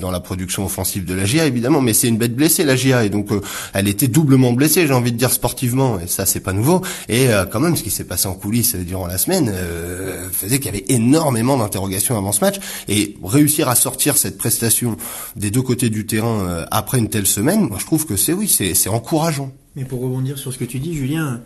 dans 0.00 0.10
la 0.10 0.20
production 0.20 0.64
offensive 0.64 1.04
de 1.04 1.14
la 1.14 1.24
GIA, 1.24 1.45
évidemment, 1.46 1.80
mais 1.80 1.92
c'est 1.92 2.08
une 2.08 2.18
bête 2.18 2.34
blessée 2.34 2.64
la 2.64 2.76
GIA 2.76 3.04
et 3.04 3.10
donc 3.10 3.32
euh, 3.32 3.40
elle 3.72 3.88
était 3.88 4.08
doublement 4.08 4.52
blessée, 4.52 4.86
j'ai 4.86 4.92
envie 4.92 5.12
de 5.12 5.16
dire 5.16 5.32
sportivement 5.32 5.98
et 6.00 6.06
ça 6.06 6.26
c'est 6.26 6.40
pas 6.40 6.52
nouveau. 6.52 6.82
Et 7.08 7.28
euh, 7.28 7.44
quand 7.46 7.60
même 7.60 7.76
ce 7.76 7.82
qui 7.82 7.90
s'est 7.90 8.04
passé 8.04 8.28
en 8.28 8.34
coulisses 8.34 8.74
durant 8.76 9.06
la 9.06 9.18
semaine 9.18 9.50
euh, 9.54 10.28
faisait 10.30 10.58
qu'il 10.58 10.66
y 10.66 10.76
avait 10.76 10.84
énormément 10.88 11.56
d'interrogations 11.56 12.16
avant 12.16 12.32
ce 12.32 12.40
match 12.40 12.56
et 12.88 13.16
réussir 13.22 13.68
à 13.68 13.74
sortir 13.74 14.16
cette 14.16 14.38
prestation 14.38 14.96
des 15.36 15.50
deux 15.50 15.62
côtés 15.62 15.90
du 15.90 16.06
terrain 16.06 16.66
après 16.70 16.98
une 16.98 17.08
telle 17.08 17.26
semaine, 17.26 17.68
moi 17.68 17.78
je 17.80 17.86
trouve 17.86 18.06
que 18.06 18.16
c'est 18.16 18.32
oui, 18.32 18.48
c'est 18.48 18.88
encourageant. 18.88 19.50
Mais 19.76 19.84
pour 19.84 20.00
rebondir 20.00 20.38
sur 20.38 20.52
ce 20.52 20.58
que 20.58 20.64
tu 20.64 20.78
dis, 20.78 20.94
Julien, 20.94 21.42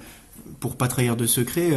pour 0.60 0.76
pas 0.76 0.88
trahir 0.88 1.16
de 1.16 1.26
secret, 1.26 1.70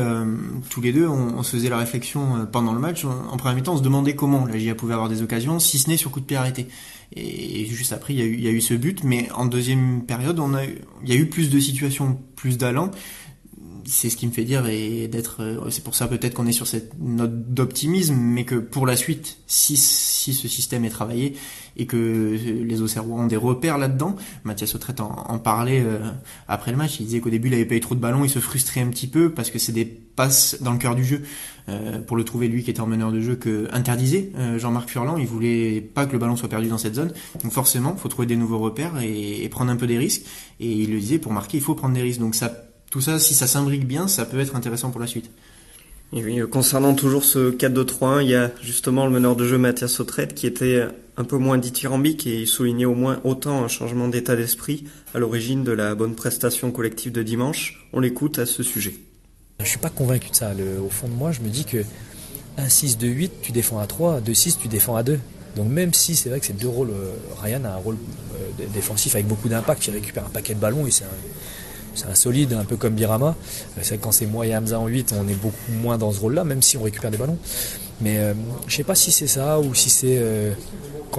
tous 0.70 0.82
les 0.82 0.92
deux, 0.92 1.08
on, 1.08 1.42
se 1.42 1.56
faisait 1.56 1.70
la 1.70 1.78
réflexion 1.78 2.46
pendant 2.52 2.74
le 2.74 2.80
match. 2.80 3.06
En, 3.06 3.38
première 3.38 3.56
mi-temps, 3.56 3.74
on 3.74 3.78
se 3.78 3.82
demandait 3.82 4.14
comment 4.14 4.46
la 4.46 4.58
GIA 4.58 4.76
pouvait 4.76 4.94
avoir 4.94 5.10
des 5.10 5.22
occasions, 5.22 5.58
si 5.60 5.80
ce 5.80 5.90
n'est 5.90 5.98
sur 5.98 6.12
coup 6.12 6.20
de 6.20 6.26
pied 6.26 6.36
arrêté. 6.36 6.68
Et 7.16 7.66
juste 7.66 7.94
après, 7.94 8.14
il 8.14 8.20
y, 8.20 8.22
a 8.22 8.26
eu, 8.26 8.34
il 8.34 8.42
y 8.42 8.48
a 8.48 8.52
eu 8.52 8.62
ce 8.62 8.74
but, 8.74 9.04
mais 9.04 9.30
en 9.34 9.46
deuxième 9.46 10.04
période, 10.04 10.40
on 10.40 10.52
il 10.58 11.10
y 11.10 11.14
a 11.14 11.16
eu 11.16 11.28
plus 11.28 11.50
de 11.50 11.60
situations, 11.60 12.20
plus 12.36 12.58
d'allants. 12.58 12.92
C'est 13.86 14.10
ce 14.10 14.16
qui 14.16 14.28
me 14.28 14.32
fait 14.32 14.44
dire 14.44 14.66
et 14.68 15.08
d'être. 15.08 15.42
Euh, 15.42 15.70
c'est 15.70 15.84
pour 15.84 15.96
ça 15.96 16.08
peut-être 16.08 16.34
qu'on 16.34 16.48
est 16.48 16.54
sur 16.54 16.68
cette 16.68 16.98
note 17.00 17.54
d'optimisme, 17.54 18.16
mais 18.16 18.46
que 18.46 18.56
pour 18.56 18.86
la 18.86 18.96
suite, 18.96 19.38
si, 19.48 19.78
si 19.78 20.34
ce 20.34 20.48
système 20.48 20.86
est 20.86 20.90
travaillé 20.90 21.36
et 21.76 21.86
que 21.86 22.38
les 22.64 22.82
Auxerrois 22.82 23.20
ont 23.20 23.28
des 23.28 23.36
repères 23.36 23.78
là-dedans, 23.78 24.16
Mathias 24.44 24.76
Autrette 24.76 25.00
en, 25.00 25.12
en 25.28 25.40
parlait 25.40 25.82
euh, 25.82 26.00
après 26.48 26.72
le 26.72 26.78
match. 26.78 27.00
Il 27.00 27.06
disait 27.08 27.20
qu'au 27.20 27.30
début, 27.30 27.50
il 27.50 27.54
avait 27.56 27.66
pas 27.66 27.76
eu 27.76 27.80
trop 27.80 27.96
de 27.96 28.00
ballons, 28.00 28.24
il 28.24 28.30
se 28.30 28.40
frustrait 28.40 28.82
un 28.82 28.90
petit 28.90 29.08
peu 29.08 29.32
parce 29.32 29.50
que 29.50 29.60
c'est 29.60 29.72
des 29.72 29.86
passes 29.86 30.58
dans 30.62 30.72
le 30.72 30.78
cœur 30.78 30.96
du 30.96 31.04
jeu. 31.04 31.24
Euh, 31.70 32.02
pour 32.02 32.18
le 32.18 32.26
trouver 32.26 32.50
lui 32.50 32.62
qui 32.62 32.72
était 32.72 32.82
en 32.82 32.88
meneur 32.88 33.14
de 33.14 33.22
jeu 33.22 33.36
que 33.36 33.70
interdisait 33.72 34.32
euh, 34.36 34.60
Jean-Marc 34.60 34.90
Furlan. 34.90 35.16
Il 35.18 35.26
voulait 35.26 35.80
pas 35.80 36.06
que 36.06 36.12
le 36.12 36.20
ballon 36.20 36.36
soit 36.36 36.50
perdu 36.50 36.68
dans 36.68 36.78
cette 36.78 36.96
zone. 36.96 37.14
Donc 37.42 37.54
forcément, 37.54 37.96
faut 37.96 38.10
trouver 38.10 38.26
des 38.26 38.36
nouveaux 38.36 38.60
repères 38.60 39.02
et, 39.02 39.48
prendre 39.50 39.72
un 39.72 39.78
peu 39.78 39.88
des 39.88 39.98
risques. 39.98 40.24
Et 40.60 40.70
il 40.70 40.92
le 40.92 41.00
disait, 41.00 41.20
pour 41.20 41.32
marquer, 41.32 41.58
il 41.58 41.64
faut 41.64 41.76
prendre 41.76 41.94
des 41.94 42.02
risques. 42.02 42.20
Donc 42.20 42.36
ça, 42.36 42.52
tout 42.94 43.02
ça, 43.02 43.18
si 43.18 43.34
ça 43.34 43.48
s'imbrique 43.48 43.88
bien, 43.88 44.08
ça 44.08 44.24
peut 44.24 44.40
être 44.40 44.56
intéressant 44.56 44.92
pour 44.92 45.02
la 45.02 45.08
suite. 45.08 45.32
Et 46.16 46.24
oui, 46.24 46.40
euh, 46.40 46.46
concernant 46.46 46.94
toujours 46.94 47.24
ce 47.24 47.50
4-2-3-1, 47.50 48.22
il 48.22 48.30
y 48.30 48.36
a 48.36 48.52
justement 48.62 49.08
le 49.08 49.12
meneur 49.12 49.36
de 49.36 49.48
jeu 49.48 49.58
Mathias 49.58 49.94
Sautrette 49.94 50.36
qui 50.36 50.46
était 50.46 50.86
un 51.18 51.24
peu 51.24 51.38
moins 51.38 51.58
dithyrambique 51.58 52.28
et 52.28 52.42
il 52.42 52.46
soulignait 52.46 52.86
au 52.86 52.94
moins 52.94 53.20
autant 53.24 53.64
un 53.64 53.68
changement 53.68 54.10
d'état 54.10 54.36
d'esprit 54.36 54.84
à 55.16 55.18
l'origine 55.18 55.64
de 55.64 55.72
la 55.72 55.96
bonne 55.96 56.14
prestation 56.14 56.70
collective 56.70 57.12
de 57.12 57.24
dimanche. 57.24 57.84
On 57.94 58.00
l'écoute 58.00 58.38
à 58.38 58.46
ce 58.46 58.62
sujet. 58.62 58.94
Je 59.60 59.66
suis 59.66 59.80
pas 59.80 59.90
convaincu 59.90 60.30
de 60.30 60.36
ça. 60.36 60.52
au 60.80 60.90
fond 60.90 61.08
de 61.08 61.16
moi, 61.16 61.32
je 61.32 61.42
me 61.42 61.50
dis 61.50 61.66
que 61.66 61.84
1 62.58 62.70
6 62.70 63.00
2 63.00 63.08
8 63.08 63.32
tu 63.42 63.52
défends 63.54 63.80
à 63.80 63.88
3, 63.88 64.22
2 64.22 64.36
6 64.36 64.60
tu 64.60 64.68
défends 64.68 64.96
à 64.96 65.02
2. 65.02 65.20
Donc 65.56 65.68
même 65.68 65.96
si 65.96 66.16
c'est 66.16 66.30
vrai 66.30 66.40
que 66.40 66.46
c'est 66.46 66.54
deux 66.58 66.68
rôles, 66.68 66.92
euh, 66.92 67.12
Ryan 67.42 67.64
a 67.66 67.70
un 67.70 67.78
rôle 67.78 67.98
euh, 68.36 68.66
défensif 68.72 69.16
avec 69.16 69.28
beaucoup 69.28 69.50
d'impact, 69.50 69.88
il 69.88 69.94
récupère 69.94 70.26
un 70.26 70.30
paquet 70.30 70.54
de 70.54 70.60
ballons 70.60 70.86
et 70.86 70.92
c'est 70.92 71.06
c'est 71.96 72.08
un 72.08 72.16
solide, 72.16 72.54
un 72.54 72.66
peu 72.66 72.76
comme 72.76 72.94
Birama. 72.94 73.36
C'est 73.82 73.98
quand 73.98 74.12
c'est 74.12 74.26
moi 74.26 74.46
et 74.48 74.56
Hamza 74.56 74.80
en 74.80 74.88
8, 74.88 75.14
on 75.18 75.28
est 75.28 75.36
beaucoup 75.36 75.72
moins 75.82 75.98
dans 75.98 76.12
ce 76.12 76.20
rôle-là, 76.20 76.44
même 76.44 76.62
si 76.62 76.78
on 76.78 76.84
récupère 76.84 77.12
des 77.12 77.18
ballons. 77.18 77.38
Mais 78.02 78.18
euh, 78.18 78.34
je 78.68 78.76
sais 78.76 78.84
pas 78.84 78.96
si 78.96 79.12
c'est 79.12 79.28
ça 79.28 79.60
ou 79.60 79.74
si 79.74 79.90
c'est. 79.90 80.18
Euh, 80.18 80.52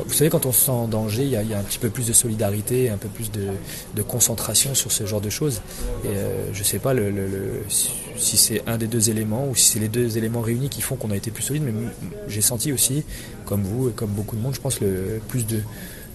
vous 0.06 0.12
savez, 0.12 0.28
quand 0.28 0.44
on 0.44 0.50
se 0.50 0.64
sent 0.64 0.72
en 0.72 0.88
danger, 0.88 1.22
il 1.22 1.30
y, 1.30 1.36
a, 1.36 1.58
un 1.58 1.62
petit 1.62 1.78
peu 1.78 1.88
plus 1.88 2.08
de 2.08 2.12
solidarité, 2.12 2.90
un 2.90 2.96
peu 2.96 3.08
plus 3.08 3.30
de, 3.30 4.02
concentration 4.02 4.74
sur 4.74 4.90
ce 4.90 5.06
genre 5.06 5.20
de 5.20 5.30
choses. 5.30 5.62
Et 6.04 6.08
euh, 6.08 6.52
je 6.52 6.64
sais 6.64 6.80
pas 6.80 6.92
si 8.16 8.36
c'est 8.36 8.62
un 8.66 8.76
des 8.76 8.88
deux 8.88 9.10
éléments 9.10 9.46
ou 9.48 9.54
si 9.54 9.72
c'est 9.72 9.78
les 9.78 9.88
deux 9.88 10.18
éléments 10.18 10.40
réunis 10.40 10.68
qui 10.68 10.80
font 10.80 10.96
qu'on 10.96 11.12
a 11.12 11.16
été 11.16 11.30
plus 11.30 11.44
solide. 11.44 11.62
Mais 11.62 11.72
j'ai 12.26 12.40
senti 12.40 12.72
aussi, 12.72 13.04
comme 13.44 13.62
vous 13.62 13.90
et 13.90 13.92
comme 13.92 14.10
beaucoup 14.10 14.34
de 14.34 14.40
monde, 14.40 14.54
je 14.54 14.60
pense, 14.60 14.80
le, 14.80 15.20
plus, 15.28 15.46
de, 15.46 15.60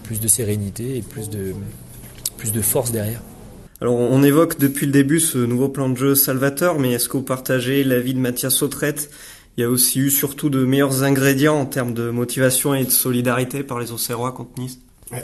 plus 0.04 0.20
de 0.20 0.28
sérénité 0.28 0.98
et 0.98 1.01
plus 1.01 1.30
de, 1.30 1.56
plus 2.38 2.51
de 2.51 2.62
force 2.62 2.92
derrière. 2.92 3.22
Alors 3.81 3.95
on 3.95 4.24
évoque 4.24 4.59
depuis 4.59 4.86
le 4.86 4.91
début 4.91 5.19
ce 5.19 5.38
nouveau 5.38 5.69
plan 5.69 5.88
de 5.88 5.98
jeu 5.98 6.15
salvateur, 6.15 6.79
mais 6.79 6.91
est-ce 6.91 7.07
que 7.07 7.17
vous 7.17 7.24
partagez 7.24 7.83
l'avis 7.83 8.13
de 8.13 8.19
Mathias 8.19 8.53
Sautrette 8.53 9.09
il 9.57 9.62
y 9.62 9.65
a 9.65 9.69
aussi 9.69 10.00
eu 10.00 10.09
surtout 10.09 10.50
de 10.50 10.63
meilleurs 10.63 11.03
ingrédients 11.03 11.59
en 11.59 11.65
termes 11.65 11.93
de 11.93 12.09
motivation 12.12 12.74
et 12.75 12.86
de 12.86 12.89
solidarité 12.89 13.62
par 13.62 13.77
les 13.77 13.91
Auxerrois 13.91 14.31
contre 14.31 14.57
Nice? 14.57 14.79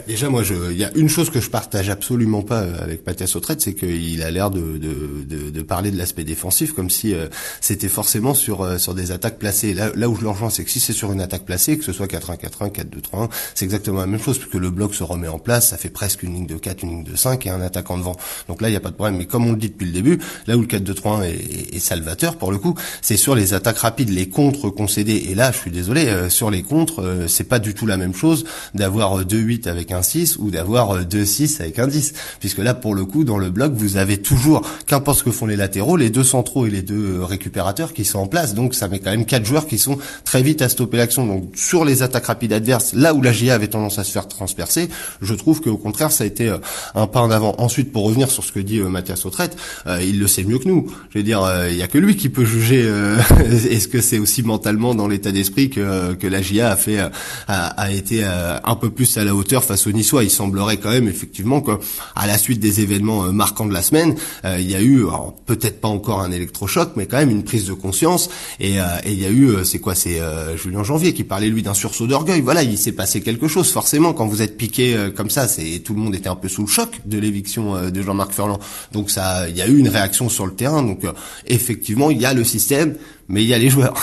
Déjà, 0.08 0.28
moi, 0.28 0.42
il 0.72 0.76
y 0.76 0.84
a 0.84 0.90
une 0.96 1.08
chose 1.08 1.30
que 1.30 1.40
je 1.40 1.48
partage 1.48 1.90
absolument 1.90 2.42
pas 2.42 2.62
euh, 2.62 2.82
avec 2.82 3.06
Mathias 3.06 3.36
Autrette, 3.36 3.60
c'est 3.60 3.74
qu'il 3.74 4.20
a 4.20 4.32
l'air 4.32 4.50
de, 4.50 4.78
de, 4.78 5.24
de, 5.24 5.50
de, 5.50 5.62
parler 5.62 5.92
de 5.92 5.96
l'aspect 5.96 6.24
défensif 6.24 6.72
comme 6.72 6.90
si 6.90 7.14
euh, 7.14 7.28
c'était 7.60 7.88
forcément 7.88 8.34
sur 8.34 8.62
euh, 8.62 8.78
sur 8.78 8.94
des 8.94 9.12
attaques 9.12 9.38
placées. 9.38 9.74
Là, 9.74 9.90
là 9.94 10.08
où 10.08 10.16
je 10.16 10.24
l'enjoins, 10.24 10.50
c'est 10.50 10.64
que 10.64 10.70
si 10.70 10.80
c'est 10.80 10.92
sur 10.92 11.12
une 11.12 11.20
attaque 11.20 11.44
placée, 11.44 11.78
que 11.78 11.84
ce 11.84 11.92
soit 11.92 12.06
4-1-4-1, 12.06 12.72
4-2-3-1, 12.72 13.28
c'est 13.54 13.64
exactement 13.64 14.00
la 14.00 14.06
même 14.08 14.20
chose, 14.20 14.38
puisque 14.38 14.54
le 14.54 14.70
bloc 14.70 14.92
se 14.92 15.04
remet 15.04 15.28
en 15.28 15.38
place, 15.38 15.68
ça 15.68 15.76
fait 15.76 15.88
presque 15.88 16.24
une 16.24 16.34
ligne 16.34 16.46
de 16.46 16.56
4, 16.56 16.82
une 16.82 16.90
ligne 16.90 17.04
de 17.04 17.14
5 17.14 17.46
et 17.46 17.50
un 17.50 17.60
attaquant 17.60 17.96
devant. 17.96 18.16
Donc 18.48 18.62
là, 18.62 18.68
il 18.68 18.72
n'y 18.72 18.76
a 18.76 18.80
pas 18.80 18.90
de 18.90 18.96
problème. 18.96 19.18
Mais 19.18 19.26
comme 19.26 19.46
on 19.46 19.52
le 19.52 19.58
dit 19.58 19.68
depuis 19.68 19.86
le 19.86 19.92
début, 19.92 20.18
là 20.48 20.56
où 20.56 20.62
le 20.62 20.66
4-2-3-1 20.66 21.22
est, 21.22 21.76
est, 21.76 21.78
salvateur, 21.78 22.38
pour 22.38 22.50
le 22.50 22.58
coup, 22.58 22.74
c'est 23.02 23.16
sur 23.16 23.36
les 23.36 23.54
attaques 23.54 23.78
rapides, 23.78 24.10
les 24.10 24.28
contres 24.28 24.68
concédés. 24.68 25.26
Et 25.30 25.36
là, 25.36 25.52
je 25.52 25.58
suis 25.58 25.70
désolé, 25.70 26.28
sur 26.28 26.50
les 26.50 26.62
contres, 26.62 27.24
c'est 27.28 27.44
pas 27.44 27.60
du 27.60 27.72
tout 27.72 27.86
la 27.86 27.96
même 27.96 28.14
chose 28.14 28.44
d'avoir 28.74 29.24
2-8 29.24 29.68
avec 29.68 29.75
un 29.92 30.02
6 30.02 30.36
ou 30.38 30.50
d'avoir 30.50 31.04
2-6 31.04 31.60
avec 31.60 31.78
un 31.78 31.86
10. 31.86 32.12
Puisque 32.40 32.58
là, 32.58 32.74
pour 32.74 32.94
le 32.94 33.04
coup, 33.04 33.24
dans 33.24 33.38
le 33.38 33.50
bloc, 33.50 33.72
vous 33.74 33.96
avez 33.96 34.18
toujours, 34.18 34.62
qu'importe 34.86 35.18
ce 35.18 35.24
que 35.24 35.30
font 35.30 35.46
les 35.46 35.56
latéraux, 35.56 35.96
les 35.96 36.10
deux 36.10 36.24
centraux 36.24 36.66
et 36.66 36.70
les 36.70 36.82
deux 36.82 37.22
récupérateurs 37.22 37.92
qui 37.92 38.04
sont 38.04 38.18
en 38.18 38.26
place. 38.26 38.54
Donc 38.54 38.74
ça 38.74 38.88
met 38.88 38.98
quand 38.98 39.10
même 39.10 39.26
quatre 39.26 39.44
joueurs 39.44 39.66
qui 39.66 39.78
sont 39.78 39.98
très 40.24 40.42
vite 40.42 40.62
à 40.62 40.68
stopper 40.68 40.96
l'action. 40.96 41.26
Donc 41.26 41.44
sur 41.54 41.84
les 41.84 42.02
attaques 42.02 42.26
rapides 42.26 42.52
adverses, 42.52 42.92
là 42.94 43.14
où 43.14 43.22
la 43.22 43.32
GIA 43.32 43.54
avait 43.54 43.68
tendance 43.68 43.98
à 43.98 44.04
se 44.04 44.12
faire 44.12 44.28
transpercer, 44.28 44.88
je 45.20 45.34
trouve 45.34 45.60
qu'au 45.60 45.76
contraire, 45.76 46.12
ça 46.12 46.24
a 46.24 46.26
été 46.26 46.48
euh, 46.48 46.58
un 46.94 47.06
pas 47.06 47.20
en 47.20 47.30
avant. 47.30 47.54
Ensuite, 47.58 47.92
pour 47.92 48.04
revenir 48.04 48.30
sur 48.30 48.44
ce 48.44 48.52
que 48.52 48.60
dit 48.60 48.78
euh, 48.78 48.88
Mathias 48.88 49.24
Autrette, 49.26 49.56
euh, 49.86 50.02
il 50.02 50.18
le 50.18 50.26
sait 50.26 50.44
mieux 50.44 50.58
que 50.58 50.68
nous. 50.68 50.86
Je 51.10 51.18
veux 51.18 51.24
dire, 51.24 51.42
il 51.70 51.76
y 51.76 51.82
a 51.82 51.88
que 51.88 51.98
lui 51.98 52.16
qui 52.16 52.28
peut 52.28 52.44
juger 52.44 52.76
est-ce 53.70 53.88
que 53.88 54.00
c'est 54.00 54.18
aussi 54.18 54.42
mentalement 54.42 54.94
dans 54.94 55.08
l'état 55.08 55.32
d'esprit 55.32 55.70
que, 55.70 56.14
que 56.14 56.26
la 56.26 56.42
GIA 56.42 56.70
a 56.70 56.76
fait 56.76 56.98
a, 56.98 57.10
a 57.48 57.90
été 57.90 58.24
un 58.24 58.76
peu 58.76 58.90
plus 58.90 59.16
à 59.16 59.24
la 59.24 59.34
hauteur 59.34 59.64
face 59.66 59.86
au 59.86 59.92
Nice 59.92 60.06
soit, 60.06 60.24
il 60.24 60.30
semblerait 60.30 60.78
quand 60.78 60.90
même 60.90 61.08
effectivement 61.08 61.60
que 61.60 61.72
à 62.14 62.26
la 62.26 62.38
suite 62.38 62.60
des 62.60 62.80
événements 62.80 63.24
euh, 63.24 63.32
marquants 63.32 63.66
de 63.66 63.72
la 63.72 63.82
semaine, 63.82 64.14
euh, 64.44 64.56
il 64.58 64.70
y 64.70 64.74
a 64.74 64.82
eu 64.82 65.04
peut-être 65.46 65.80
pas 65.80 65.88
encore 65.88 66.20
un 66.20 66.30
électrochoc, 66.30 66.92
mais 66.96 67.06
quand 67.06 67.18
même 67.18 67.30
une 67.30 67.42
prise 67.42 67.66
de 67.66 67.72
conscience. 67.72 68.30
Et, 68.60 68.80
euh, 68.80 68.84
il 69.04 69.20
y 69.20 69.26
a 69.26 69.30
eu, 69.30 69.64
c'est 69.64 69.78
quoi, 69.78 69.94
c'est 69.94 70.20
Julien 70.56 70.82
Janvier 70.82 71.12
qui 71.12 71.24
parlait 71.24 71.48
lui 71.48 71.62
d'un 71.62 71.74
sursaut 71.74 72.06
d'orgueil. 72.06 72.40
Voilà, 72.40 72.62
il 72.62 72.78
s'est 72.78 72.92
passé 72.92 73.20
quelque 73.20 73.48
chose. 73.48 73.70
Forcément, 73.70 74.12
quand 74.12 74.26
vous 74.26 74.42
êtes 74.42 74.56
piqué 74.56 74.96
comme 75.16 75.30
ça, 75.30 75.48
c'est 75.48 75.80
tout 75.80 75.94
le 75.94 76.00
monde 76.00 76.14
était 76.14 76.28
un 76.28 76.36
peu 76.36 76.48
sous 76.48 76.62
le 76.62 76.68
choc 76.68 77.00
de 77.04 77.18
l'éviction 77.18 77.90
de 77.90 78.02
Jean-Marc 78.02 78.32
Ferland. 78.32 78.58
Donc 78.92 79.10
ça, 79.10 79.48
il 79.48 79.56
y 79.56 79.62
a 79.62 79.66
eu 79.66 79.78
une 79.78 79.88
réaction 79.88 80.28
sur 80.28 80.46
le 80.46 80.54
terrain. 80.54 80.82
Donc 80.82 81.02
effectivement, 81.46 82.10
il 82.10 82.20
y 82.20 82.26
a 82.26 82.34
le 82.34 82.44
système, 82.44 82.96
mais 83.28 83.42
il 83.42 83.48
y 83.48 83.54
a 83.54 83.58
les 83.58 83.70
joueurs. 83.70 83.96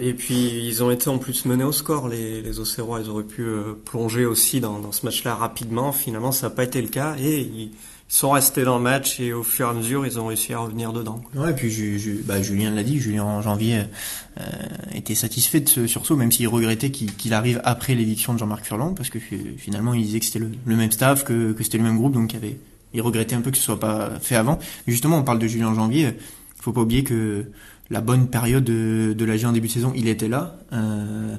Et 0.00 0.14
puis 0.14 0.66
ils 0.66 0.82
ont 0.82 0.90
été 0.90 1.08
en 1.08 1.18
plus 1.18 1.44
menés 1.44 1.64
au 1.64 1.72
score, 1.72 2.08
les, 2.08 2.42
les 2.42 2.60
Auxerrois. 2.60 3.00
Ils 3.00 3.10
auraient 3.10 3.24
pu 3.24 3.42
euh, 3.42 3.74
plonger 3.84 4.26
aussi 4.26 4.60
dans, 4.60 4.78
dans 4.78 4.92
ce 4.92 5.04
match-là 5.04 5.34
rapidement. 5.34 5.92
Finalement, 5.92 6.32
ça 6.32 6.48
n'a 6.48 6.54
pas 6.54 6.64
été 6.64 6.80
le 6.80 6.88
cas 6.88 7.16
et 7.18 7.40
ils, 7.40 7.70
sont 8.08 8.30
restés 8.30 8.64
dans 8.64 8.78
le 8.78 8.82
match 8.82 9.20
et 9.20 9.34
au 9.34 9.42
fur 9.42 9.66
et 9.66 9.70
à 9.70 9.74
mesure, 9.74 10.06
ils 10.06 10.18
ont 10.18 10.26
réussi 10.26 10.54
à 10.54 10.60
revenir 10.60 10.92
dedans. 10.92 11.20
Ouais, 11.34 11.50
et 11.50 11.54
puis 11.54 12.00
bah, 12.24 12.40
Julien 12.40 12.70
l'a 12.70 12.82
dit, 12.82 12.98
Julien 12.98 13.24
en 13.24 13.42
janvier 13.42 13.82
euh, 14.40 14.44
était 14.94 15.14
satisfait 15.14 15.60
de 15.60 15.68
ce 15.68 15.86
sursaut, 15.86 16.16
même 16.16 16.32
s'il 16.32 16.48
regrettait 16.48 16.90
qu'il 16.90 17.34
arrive 17.34 17.60
après 17.64 17.94
l'éviction 17.94 18.32
de 18.32 18.38
Jean-Marc 18.38 18.64
Furlan, 18.64 18.94
parce 18.94 19.10
que 19.10 19.18
finalement 19.58 19.92
il 19.92 20.04
disait 20.04 20.20
que 20.20 20.24
c'était 20.24 20.38
le, 20.38 20.50
le, 20.64 20.76
même 20.76 20.90
staff, 20.90 21.22
que, 21.22 21.52
que 21.52 21.62
c'était 21.62 21.78
le 21.78 21.84
même 21.84 21.98
groupe, 21.98 22.14
donc 22.14 22.32
il, 22.32 22.36
avait, 22.36 22.56
il 22.94 23.02
regrettait 23.02 23.36
un 23.36 23.42
peu 23.42 23.50
que 23.50 23.58
ce 23.58 23.62
soit 23.62 23.78
pas 23.78 24.12
fait 24.20 24.36
avant. 24.36 24.58
Justement, 24.86 25.18
on 25.18 25.22
parle 25.22 25.38
de 25.38 25.46
Julien 25.46 25.74
Janvier, 25.74 26.14
il 26.56 26.62
faut 26.62 26.72
pas 26.72 26.80
oublier 26.80 27.04
que 27.04 27.44
la 27.90 28.00
bonne 28.02 28.28
période 28.28 28.64
de, 28.64 29.14
de 29.16 29.24
l'AG 29.24 29.44
en 29.44 29.52
début 29.52 29.68
de 29.68 29.72
saison, 29.72 29.92
il 29.96 30.08
était 30.08 30.28
là. 30.28 30.58
Euh, 30.72 31.36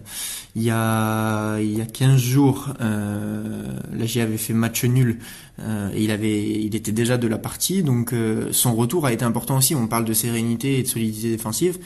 il, 0.55 0.63
y 0.63 0.71
a, 0.71 1.59
il 1.59 1.77
y 1.77 1.81
a 1.81 1.85
15 1.85 2.19
jours, 2.19 2.73
euh, 2.81 3.79
l'AG 3.93 4.17
avait 4.17 4.37
fait 4.37 4.53
match 4.53 4.83
nul 4.83 5.19
euh, 5.59 5.91
et 5.93 6.03
il, 6.03 6.11
avait, 6.11 6.49
il 6.49 6.75
était 6.75 6.91
déjà 6.91 7.17
de 7.17 7.27
la 7.27 7.37
partie, 7.37 7.83
donc 7.83 8.13
euh, 8.13 8.51
son 8.51 8.75
retour 8.75 9.05
a 9.05 9.13
été 9.13 9.23
important 9.23 9.57
aussi. 9.57 9.75
On 9.75 9.87
parle 9.87 10.05
de 10.05 10.13
sérénité 10.13 10.79
et 10.79 10.83
de 10.83 10.87
solidité 10.87 11.29
défensive. 11.29 11.77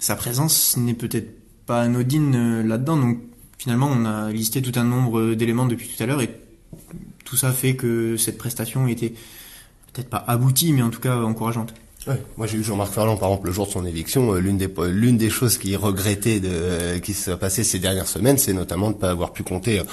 Sa 0.00 0.16
présence 0.16 0.76
n'est 0.76 0.94
peut-être 0.94 1.38
pas 1.66 1.82
anodine 1.82 2.62
là-dedans, 2.62 2.96
donc 2.96 3.18
finalement 3.56 3.88
on 3.92 4.04
a 4.04 4.32
listé 4.32 4.62
tout 4.62 4.78
un 4.78 4.84
nombre 4.84 5.34
d'éléments 5.34 5.66
depuis 5.66 5.88
tout 5.88 6.02
à 6.02 6.06
l'heure 6.06 6.22
et 6.22 6.30
tout 7.24 7.36
ça 7.36 7.52
fait 7.52 7.76
que 7.76 8.16
cette 8.16 8.38
prestation 8.38 8.88
était 8.88 9.12
peut-être 9.92 10.08
pas 10.08 10.24
aboutie, 10.26 10.72
mais 10.72 10.82
en 10.82 10.90
tout 10.90 11.00
cas 11.00 11.22
encourageante. 11.22 11.74
Moi, 12.36 12.46
j'ai 12.46 12.58
eu 12.58 12.64
Jean-Marc 12.64 12.92
Ferland, 12.92 13.18
par 13.18 13.28
exemple, 13.28 13.46
le 13.46 13.52
jour 13.52 13.66
de 13.66 13.72
son 13.72 13.84
éviction. 13.84 14.34
Euh, 14.34 14.38
l'une 14.38 15.16
des 15.16 15.30
choses 15.30 15.58
qu'il 15.58 15.76
regrettait 15.76 16.40
de 16.40 16.48
euh, 16.50 16.98
qui 16.98 17.12
s'est 17.12 17.36
passé 17.36 17.64
ces 17.64 17.78
dernières 17.78 18.08
semaines, 18.08 18.38
c'est 18.38 18.52
notamment 18.52 18.88
de 18.90 18.94
ne 18.94 19.00
pas 19.00 19.10
avoir 19.10 19.32
pu 19.32 19.42
compter 19.42 19.80
euh, 19.80 19.84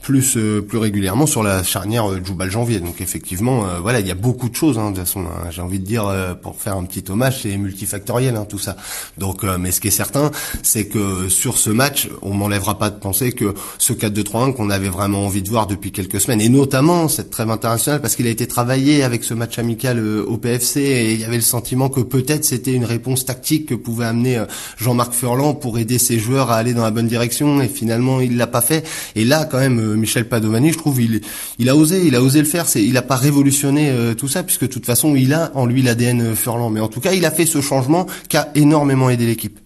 plus 0.00 0.36
euh, 0.36 0.60
plus 0.60 0.78
régulièrement 0.78 1.26
sur 1.26 1.42
la 1.42 1.62
charnière 1.62 2.10
euh, 2.10 2.20
Djoubal 2.24 2.50
Janvier. 2.50 2.80
Donc 2.80 3.00
effectivement, 3.00 3.64
euh, 3.64 3.78
voilà, 3.80 4.00
il 4.00 4.06
y 4.06 4.10
a 4.10 4.14
beaucoup 4.14 4.48
de 4.48 4.54
choses. 4.54 4.78
Hein, 4.78 4.90
de 4.90 4.98
façon, 4.98 5.20
hein, 5.20 5.50
j'ai 5.50 5.62
envie 5.62 5.78
de 5.78 5.84
dire 5.84 6.10
pour 6.42 6.56
faire 6.56 6.76
un 6.76 6.84
petit 6.84 7.04
hommage, 7.10 7.42
c'est 7.42 7.56
multifactoriel 7.56 8.36
hein, 8.36 8.46
tout 8.48 8.58
ça. 8.58 8.76
Donc, 9.18 9.42
mais 9.42 9.70
ce 9.70 9.80
qui 9.80 9.88
est 9.88 9.92
certain, 9.92 10.30
c'est 10.62 10.86
que 10.86 11.28
sur 11.28 11.58
ce 11.58 11.70
match, 11.70 12.08
on 12.22 12.34
m'enlèvera 12.34 12.78
pas 12.78 12.90
de 12.90 12.98
penser 12.98 13.32
que 13.32 13.54
ce 13.78 13.92
4-2-3-1 13.92 14.54
qu'on 14.54 14.70
avait 14.70 14.88
vraiment 14.88 15.26
envie 15.26 15.42
de 15.42 15.48
voir 15.48 15.66
depuis 15.66 15.92
quelques 15.92 16.20
semaines, 16.20 16.40
et 16.40 16.48
notamment 16.48 17.08
cette 17.08 17.30
trêve 17.30 17.50
internationale, 17.50 18.00
parce 18.00 18.16
qu'il 18.16 18.26
a 18.26 18.30
été 18.30 18.46
travaillé 18.46 19.02
avec 19.02 19.24
ce 19.24 19.34
match 19.34 19.58
amical 19.58 20.00
au 20.00 20.36
PFC, 20.36 20.80
et 20.80 21.14
il 21.14 21.20
y 21.20 21.24
avait 21.24 21.36
le 21.36 21.42
sentiment 21.42 21.88
que 21.88 22.00
peut-être 22.00 22.44
c'était 22.44 22.72
une 22.72 22.84
réponse 22.84 23.24
tactique 23.24 23.66
que 23.66 23.74
pouvait 23.74 24.06
amener 24.06 24.42
Jean-Marc 24.78 25.12
Furlan 25.12 25.54
pour 25.54 25.78
aider 25.78 25.98
ses 25.98 26.18
joueurs 26.18 26.50
à 26.50 26.56
aller 26.56 26.74
dans 26.74 26.84
la 26.84 26.90
bonne 26.90 27.08
direction, 27.08 27.60
et 27.60 27.68
finalement 27.68 28.20
il 28.20 28.36
l'a 28.36 28.46
pas 28.46 28.62
fait. 28.62 28.86
Et 29.16 29.24
là, 29.24 29.44
quand 29.44 29.58
même 29.58 29.89
Michel 29.96 30.28
Padovani, 30.28 30.72
je 30.72 30.78
trouve, 30.78 31.00
il, 31.00 31.68
a 31.68 31.76
osé, 31.76 32.06
il 32.06 32.14
a 32.14 32.22
osé 32.22 32.40
le 32.40 32.46
faire. 32.46 32.68
C'est, 32.68 32.84
il 32.84 32.96
a 32.96 33.02
pas 33.02 33.16
révolutionné 33.16 33.90
euh, 33.90 34.14
tout 34.14 34.28
ça, 34.28 34.42
puisque 34.42 34.62
de 34.62 34.72
toute 34.72 34.86
façon, 34.86 35.16
il 35.16 35.32
a 35.34 35.50
en 35.54 35.66
lui 35.66 35.82
l'ADN 35.82 36.20
euh, 36.20 36.34
Furlan. 36.34 36.70
Mais 36.70 36.80
en 36.80 36.88
tout 36.88 37.00
cas, 37.00 37.12
il 37.12 37.24
a 37.24 37.30
fait 37.30 37.46
ce 37.46 37.60
changement 37.60 38.06
qui 38.28 38.36
a 38.36 38.50
énormément 38.54 39.10
aidé 39.10 39.26
l'équipe. 39.26 39.58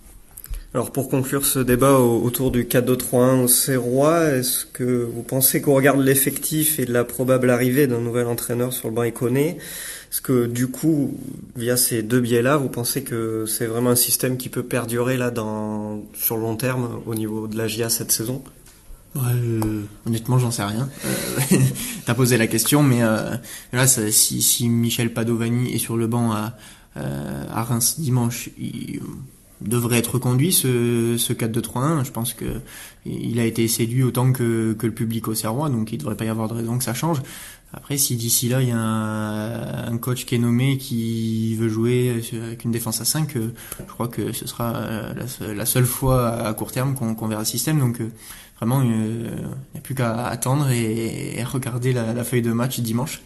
Alors 0.75 0.91
pour 0.91 1.09
conclure 1.09 1.47
ce 1.47 1.61
débat 1.61 2.01
autour 2.01 2.51
du 2.51 2.65
4-2-3-1 2.65 3.45
au 3.45 3.49
Serrois, 3.49 4.25
est-ce 4.31 4.67
que 4.67 4.83
vous 5.05 5.23
pensez 5.23 5.63
qu'on 5.63 5.75
regarde 5.75 6.01
l'effectif 6.01 6.81
et 6.81 6.85
la 6.85 7.05
probable 7.05 7.51
arrivée 7.51 7.87
d'un 7.87 8.01
nouvel 8.01 8.27
entraîneur 8.27 8.73
sur 8.73 8.89
le 8.89 8.95
banc 8.95 9.05
iconé 9.05 9.59
Est-ce 10.11 10.21
que 10.21 10.47
du 10.47 10.67
coup, 10.67 11.17
via 11.55 11.77
ces 11.77 12.03
deux 12.03 12.19
biais-là, 12.19 12.57
vous 12.57 12.71
pensez 12.71 13.05
que 13.05 13.45
c'est 13.47 13.67
vraiment 13.67 13.91
un 13.91 13.97
système 13.97 14.37
qui 14.37 14.49
peut 14.49 14.65
perdurer 14.65 15.17
là 15.17 15.31
dans 15.31 16.03
sur 16.13 16.35
le 16.35 16.43
long 16.43 16.57
terme 16.57 17.01
au 17.07 17.15
niveau 17.15 17.47
de 17.47 17.57
la 17.57 17.69
GIA 17.69 17.89
cette 17.89 18.11
saison? 18.11 18.43
Euh, 19.17 19.83
honnêtement, 20.07 20.39
j'en 20.39 20.51
sais 20.51 20.65
rien. 20.65 20.89
Euh, 21.05 21.59
T'as 22.07 22.15
posé 22.15 22.37
la 22.37 22.47
question, 22.47 22.83
mais 22.83 23.03
euh, 23.03 23.37
là, 23.73 23.87
si, 23.87 24.43
si, 24.43 24.69
Michel 24.69 25.13
Padovani 25.13 25.73
est 25.73 25.79
sur 25.79 25.97
le 25.97 26.07
banc 26.07 26.33
à, 26.33 26.57
euh, 26.97 27.45
à 27.51 27.63
Reims 27.63 27.97
dimanche, 27.99 28.51
il 28.59 29.01
devrait 29.61 29.99
être 29.99 30.15
reconduit 30.15 30.53
ce, 30.53 31.17
ce 31.19 31.33
4-2-3-1. 31.33 32.05
Je 32.05 32.11
pense 32.11 32.35
que 32.35 32.61
il 33.07 33.39
a 33.39 33.45
été 33.45 33.69
séduit 33.69 34.03
autant 34.03 34.33
que, 34.33 34.75
que 34.79 34.87
le 34.87 34.93
public 34.93 35.29
au 35.29 35.35
Serrois, 35.35 35.69
donc 35.69 35.93
il 35.93 35.99
devrait 35.99 36.17
pas 36.17 36.25
y 36.25 36.29
avoir 36.29 36.49
de 36.49 36.55
raison 36.55 36.79
que 36.79 36.85
ça 36.85 36.95
change. 36.95 37.21
Après, 37.77 37.97
si 37.97 38.15
d'ici 38.15 38.49
là, 38.49 38.63
il 38.63 38.69
y 38.69 38.73
a 38.73 38.79
un, 38.79 39.99
coach 39.99 40.27
qui 40.27 40.37
est 40.37 40.39
nommé 40.39 40.79
qui 40.79 41.57
veut 41.57 41.69
jouer 41.69 42.23
avec 42.41 42.65
une 42.65 42.71
défense 42.71 43.01
à 43.01 43.05
5, 43.05 43.35
je 43.35 43.93
crois 43.93 44.07
que 44.07 44.33
ce 44.33 44.47
sera 44.47 44.75
la, 45.55 45.67
seule 45.67 45.85
fois 45.85 46.37
à 46.37 46.55
court 46.55 46.71
terme 46.71 46.95
qu'on 46.95 47.27
verra 47.27 47.43
le 47.43 47.47
système. 47.47 47.81
Donc, 47.81 48.01
vraiment, 48.59 48.83
il 48.83 48.91
n'y 48.91 49.79
a 49.79 49.81
plus 49.83 49.97
qu'à 49.97 50.27
attendre 50.27 50.71
et, 50.71 51.43
regarder 51.43 51.93
la, 51.93 52.23
feuille 52.23 52.43
de 52.43 52.53
match 52.53 52.79
dimanche. 52.79 53.21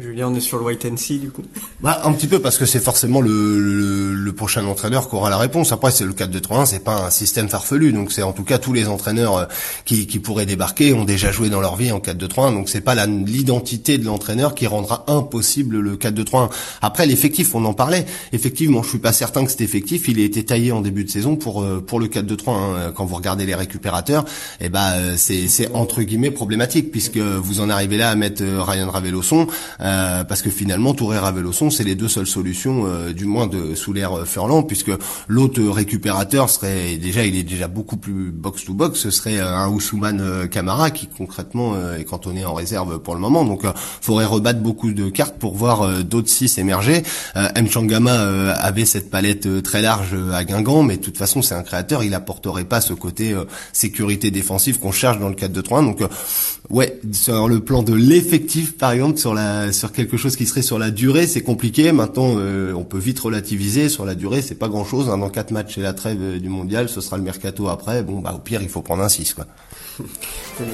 Julien, 0.00 0.28
on 0.28 0.34
est 0.34 0.40
sur 0.40 0.58
le 0.58 0.64
white 0.64 0.86
and 0.86 0.96
see 0.96 1.18
du 1.18 1.30
coup. 1.30 1.42
Bah 1.80 2.00
un 2.04 2.12
petit 2.12 2.26
peu 2.26 2.40
parce 2.40 2.56
que 2.56 2.64
c'est 2.64 2.80
forcément 2.80 3.20
le, 3.20 4.14
le, 4.14 4.32
prochain 4.32 4.64
entraîneur 4.64 5.08
qui 5.08 5.14
aura 5.14 5.28
la 5.28 5.36
réponse. 5.36 5.72
Après 5.72 5.90
c'est 5.90 6.04
le 6.04 6.12
4-2-3-1, 6.12 6.66
c'est 6.66 6.84
pas 6.84 7.06
un 7.06 7.10
système 7.10 7.48
farfelu, 7.48 7.92
donc 7.92 8.12
c'est 8.12 8.22
en 8.22 8.32
tout 8.32 8.44
cas 8.44 8.58
tous 8.58 8.72
les 8.72 8.88
entraîneurs 8.88 9.36
euh, 9.36 9.44
qui, 9.84 10.06
qui 10.06 10.18
pourraient 10.18 10.46
débarquer 10.46 10.94
ont 10.94 11.04
déjà 11.04 11.32
joué 11.32 11.50
dans 11.50 11.60
leur 11.60 11.76
vie 11.76 11.92
en 11.92 11.98
4-2-3-1, 11.98 12.54
donc 12.54 12.68
c'est 12.68 12.80
pas 12.80 12.94
l'identité 13.06 13.98
de 13.98 14.06
l'entraîneur 14.06 14.54
qui 14.54 14.66
rendra 14.66 15.04
impossible 15.08 15.78
le 15.78 15.96
4-2-3-1. 15.96 16.50
Après 16.80 17.06
l'effectif, 17.06 17.54
on 17.54 17.64
en 17.64 17.74
parlait. 17.74 18.06
Effectivement, 18.32 18.82
je 18.82 18.88
suis 18.88 18.98
pas 18.98 19.12
certain 19.12 19.44
que 19.44 19.50
cet 19.50 19.60
effectif 19.60 20.08
il 20.08 20.18
ait 20.18 20.24
été 20.24 20.44
taillé 20.44 20.72
en 20.72 20.80
début 20.80 21.04
de 21.04 21.10
saison 21.10 21.36
pour 21.36 21.62
euh, 21.62 21.84
pour 21.86 22.00
le 22.00 22.06
4-2-3-1. 22.06 22.92
Quand 22.94 23.04
vous 23.04 23.16
regardez 23.16 23.44
les 23.44 23.54
récupérateurs, 23.54 24.24
eh 24.60 24.70
ben 24.70 24.92
euh, 24.94 25.14
c'est 25.16 25.68
entre 25.74 26.02
guillemets 26.02 26.30
problématique 26.30 26.90
puisque 26.90 27.18
vous 27.18 27.60
en 27.60 27.68
arrivez 27.68 27.96
là 27.96 28.10
à 28.10 28.14
mettre 28.14 28.42
Ryan 28.42 28.90
Ravelosson. 28.90 29.46
Euh, 29.80 29.89
parce 30.28 30.42
que 30.42 30.50
finalement 30.50 30.94
Touré 30.94 31.18
Ravelosson 31.18 31.70
c'est 31.70 31.84
les 31.84 31.94
deux 31.94 32.08
seules 32.08 32.26
solutions 32.26 32.84
euh, 32.86 33.12
du 33.12 33.24
moins 33.24 33.46
de 33.46 33.74
sous 33.74 33.92
l'air 33.92 34.12
euh, 34.12 34.24
Furlan 34.24 34.62
puisque 34.62 34.90
l'autre 35.28 35.62
récupérateur 35.62 36.48
serait 36.50 36.96
déjà 36.96 37.24
il 37.24 37.36
est 37.36 37.42
déjà 37.42 37.68
beaucoup 37.68 37.96
plus 37.96 38.30
box 38.30 38.64
to 38.64 38.74
box 38.74 39.00
ce 39.00 39.10
serait 39.10 39.40
un 39.40 39.68
Ousmane 39.68 40.48
Camara 40.48 40.90
qui 40.90 41.06
concrètement 41.06 41.74
est 41.92 42.04
cantonné 42.04 42.44
en 42.44 42.54
réserve 42.54 42.98
pour 43.00 43.14
le 43.14 43.20
moment. 43.20 43.44
Donc 43.44 43.62
faudrait 44.00 44.24
rebattre 44.24 44.60
beaucoup 44.60 44.92
de 44.92 45.08
cartes 45.08 45.36
pour 45.38 45.54
voir 45.54 46.04
d'autres 46.04 46.28
six 46.28 46.58
émerger. 46.58 47.02
M. 47.34 47.68
Changama 47.68 48.12
avait 48.52 48.84
cette 48.84 49.10
palette 49.10 49.62
très 49.62 49.82
large 49.82 50.16
à 50.32 50.44
Guingamp 50.44 50.82
mais 50.82 50.96
de 50.96 51.02
toute 51.02 51.18
façon 51.18 51.42
c'est 51.42 51.54
un 51.54 51.62
créateur 51.62 52.02
il 52.02 52.14
apporterait 52.14 52.64
pas 52.64 52.80
ce 52.80 52.92
côté 52.92 53.34
sécurité 53.72 54.30
défensive 54.30 54.78
qu'on 54.78 54.92
cherche 54.92 55.18
dans 55.18 55.28
le 55.28 55.34
4-2-3 55.34 55.84
donc 55.84 56.02
ouais 56.70 56.98
sur 57.12 57.48
le 57.48 57.60
plan 57.60 57.82
de 57.82 57.94
l'effectif 57.94 58.76
par 58.76 58.92
exemple 58.92 59.18
sur 59.18 59.34
la 59.34 59.72
sur 59.72 59.92
quelque 59.92 60.16
chose 60.16 60.36
qui 60.36 60.46
serait 60.46 60.62
sur 60.62 60.78
la 60.78 60.90
durée, 60.90 61.26
c'est 61.26 61.42
compliqué. 61.42 61.92
Maintenant, 61.92 62.34
euh, 62.36 62.72
on 62.74 62.84
peut 62.84 62.98
vite 62.98 63.18
relativiser. 63.20 63.88
Sur 63.88 64.04
la 64.04 64.14
durée, 64.14 64.42
c'est 64.42 64.54
pas 64.54 64.68
grand-chose. 64.68 65.08
Hein. 65.08 65.18
Dans 65.18 65.30
quatre 65.30 65.50
matchs 65.50 65.78
et 65.78 65.82
la 65.82 65.92
trêve 65.92 66.18
euh, 66.20 66.38
du 66.38 66.48
mondial, 66.48 66.88
ce 66.88 67.00
sera 67.00 67.16
le 67.16 67.22
mercato 67.22 67.68
après. 67.68 68.02
Bon, 68.02 68.20
bah 68.20 68.32
au 68.34 68.38
pire, 68.38 68.62
il 68.62 68.68
faut 68.68 68.82
prendre 68.82 69.02
un 69.02 69.08
6 69.08 69.34
quoi. 69.34 69.46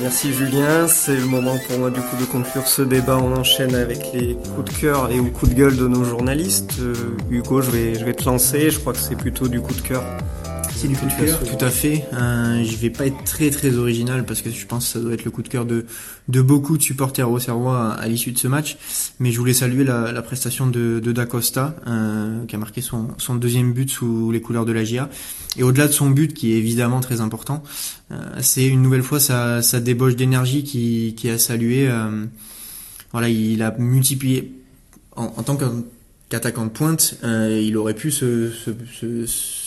Merci 0.03 0.33
Julien, 0.33 0.87
c'est 0.89 1.17
le 1.17 1.27
moment 1.27 1.57
pour 1.67 1.79
moi 1.79 1.91
du 1.91 2.01
coup 2.01 2.17
de 2.19 2.25
conclure 2.25 2.67
ce 2.67 2.83
débat. 2.83 3.19
On 3.19 3.35
enchaîne 3.37 3.75
avec 3.75 4.13
les 4.15 4.37
coups 4.55 4.73
de 4.73 4.79
cœur 4.79 5.11
et 5.11 5.19
ou 5.19 5.31
coups 5.31 5.53
de 5.53 5.57
gueule 5.57 5.77
de 5.77 5.89
nos 5.89 6.05
journalistes. 6.05 6.75
Euh, 6.81 6.95
Hugo, 7.31 7.61
je 7.61 7.71
vais, 7.71 7.95
je 7.95 8.05
vais 8.05 8.15
te 8.15 8.25
lancer. 8.25 8.71
Je 8.71 8.79
crois 8.79 8.93
que 8.93 8.99
c'est 8.99 9.17
plutôt 9.17 9.49
du 9.49 9.61
coup 9.61 9.75
de 9.75 9.81
cœur. 9.81 10.03
C'est 10.77 10.89
du 10.89 10.97
coup 10.97 11.07
de 11.07 11.27
cœur, 11.27 11.43
tout 11.43 11.65
à 11.65 11.71
fait. 11.71 12.05
Euh, 12.13 12.63
je 12.63 12.77
vais 12.77 12.91
pas 12.91 13.07
être 13.07 13.25
très 13.25 13.49
très 13.49 13.75
original 13.77 14.27
parce 14.27 14.43
que 14.43 14.51
je 14.51 14.67
pense 14.67 14.85
que 14.85 14.93
ça 14.93 15.01
doit 15.01 15.15
être 15.15 15.25
le 15.25 15.31
coup 15.31 15.43
de 15.43 15.49
cœur 15.49 15.65
de 15.65 15.87
de 16.29 16.43
beaucoup 16.43 16.77
de 16.77 16.83
supporters 16.83 17.31
au 17.31 17.39
Serrois 17.39 17.95
à, 17.95 18.07
l'issue 18.09 18.31
de 18.31 18.39
ce 18.39 18.47
match. 18.47 18.77
Mais 19.19 19.33
je 19.33 19.39
voulais 19.39 19.55
saluer 19.55 19.85
la, 19.85 20.13
la 20.13 20.21
prestation 20.21 20.67
de, 20.67 21.01
de 21.01 21.13
Dacosta 21.13 21.77
euh, 21.87 22.45
qui 22.45 22.57
a 22.57 22.59
marqué 22.59 22.83
son, 22.83 23.09
son 23.17 23.37
deuxième 23.37 23.73
but 23.73 23.89
sous 23.89 24.31
les 24.31 24.43
couleurs 24.43 24.67
de 24.67 24.73
la 24.73 24.85
GIA. 24.85 25.09
Et 25.57 25.63
au-delà 25.63 25.87
de 25.87 25.93
son 25.93 26.11
but 26.11 26.35
qui 26.35 26.53
est 26.53 26.59
évidemment 26.59 27.01
très 27.01 27.23
important, 27.23 27.63
euh, 28.13 28.17
c'est 28.43 28.67
une 28.67 28.83
nouvelle 28.83 29.03
fois 29.03 29.19
sa, 29.19 29.63
sa 29.63 29.81
débauche 29.81 30.15
d'énergie 30.15 30.63
qui, 30.63 31.15
qui 31.17 31.31
a 31.31 31.39
salué. 31.39 31.89
Euh, 31.89 32.27
voilà, 33.13 33.31
il 33.31 33.63
a 33.63 33.75
multiplié 33.79 34.53
en, 35.17 35.33
en 35.37 35.43
tant 35.43 35.57
qu'attaquant 36.29 36.65
de 36.65 36.71
pointe, 36.71 37.19
euh, 37.25 37.61
il 37.63 37.77
aurait 37.77 37.95
pu 37.95 38.11
se, 38.11 38.51
se, 38.51 38.71
se 39.01 39.27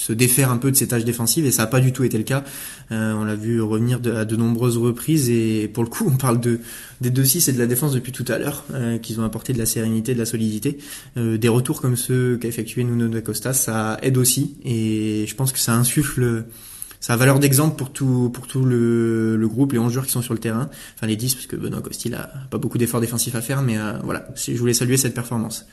se 0.10 0.14
défaire 0.14 0.50
un 0.50 0.58
peu 0.58 0.72
de 0.72 0.76
ses 0.76 0.88
tâches 0.88 1.06
défensives 1.06 1.46
et 1.46 1.52
ça 1.52 1.64
n'a 1.64 1.68
pas 1.68 1.80
du 1.80 1.94
tout 1.94 2.04
été 2.04 2.18
le 2.18 2.24
cas. 2.24 2.44
Euh, 2.92 3.14
on 3.14 3.26
l'a 3.26 3.36
vu 3.36 3.62
revenir 3.62 4.00
à 4.16 4.26
de 4.26 4.36
nombreuses 4.36 4.78
reprises 4.78 5.30
et 5.30 5.70
pour 5.72 5.84
le 5.84 5.90
coup 5.90 6.10
on 6.12 6.18
parle 6.18 6.40
de 6.40 6.60
des 7.00 7.12
deux 7.12 7.24
6 7.24 7.48
et 7.48 7.54
de 7.54 7.60
la 7.60 7.68
défense 7.68 7.94
depuis 7.94 8.12
tout 8.12 8.26
à 8.28 8.40
l'heure 8.40 8.66
euh, 8.74 8.98
qu'ils 8.98 9.22
ont 9.22 9.24
apporté 9.24 9.54
de 9.54 9.60
la 9.60 9.68
sérénité, 9.68 10.16
de 10.16 10.20
la 10.20 10.26
solidité. 10.26 10.80
Euh, 11.18 11.38
des 11.38 11.48
retours 11.48 11.80
comme 11.80 11.96
ceux 11.96 12.38
qu'a 12.38 12.48
effectué 12.48 12.84
Nuno 12.84 13.08
da 13.08 13.22
Costa, 13.22 13.54
ça 13.54 14.00
aide 14.02 14.18
aussi 14.18 14.56
et 14.66 15.26
je 15.28 15.36
pense 15.36 15.52
que 15.52 15.60
ça 15.60 15.76
insuffle 15.76 16.46
ça 17.00 17.14
a 17.14 17.16
valeur 17.16 17.40
d'exemple 17.40 17.76
pour 17.78 17.94
tout 17.94 18.32
pour 18.34 18.48
tout 18.48 18.66
le, 18.66 19.38
le, 19.38 19.48
groupe, 19.48 19.74
les 19.74 19.80
11 19.80 19.94
joueurs 19.94 20.06
qui 20.08 20.12
sont 20.12 20.24
sur 20.24 20.34
le 20.34 20.40
terrain, 20.40 20.72
enfin 20.96 21.06
les 21.06 21.18
10 21.18 21.36
parce 21.36 21.46
que 21.46 21.56
Benoît 21.56 21.82
Costil 21.82 22.16
a 22.16 22.32
pas 22.50 22.58
beaucoup 22.58 22.80
d'efforts 22.80 23.00
défensifs 23.00 23.36
à 23.36 23.42
faire, 23.42 23.62
mais 23.62 23.78
voilà, 24.04 24.28
je 24.36 24.58
voulais 24.58 24.74
saluer 24.74 24.98
cette 24.98 25.14
performance. 25.14 25.66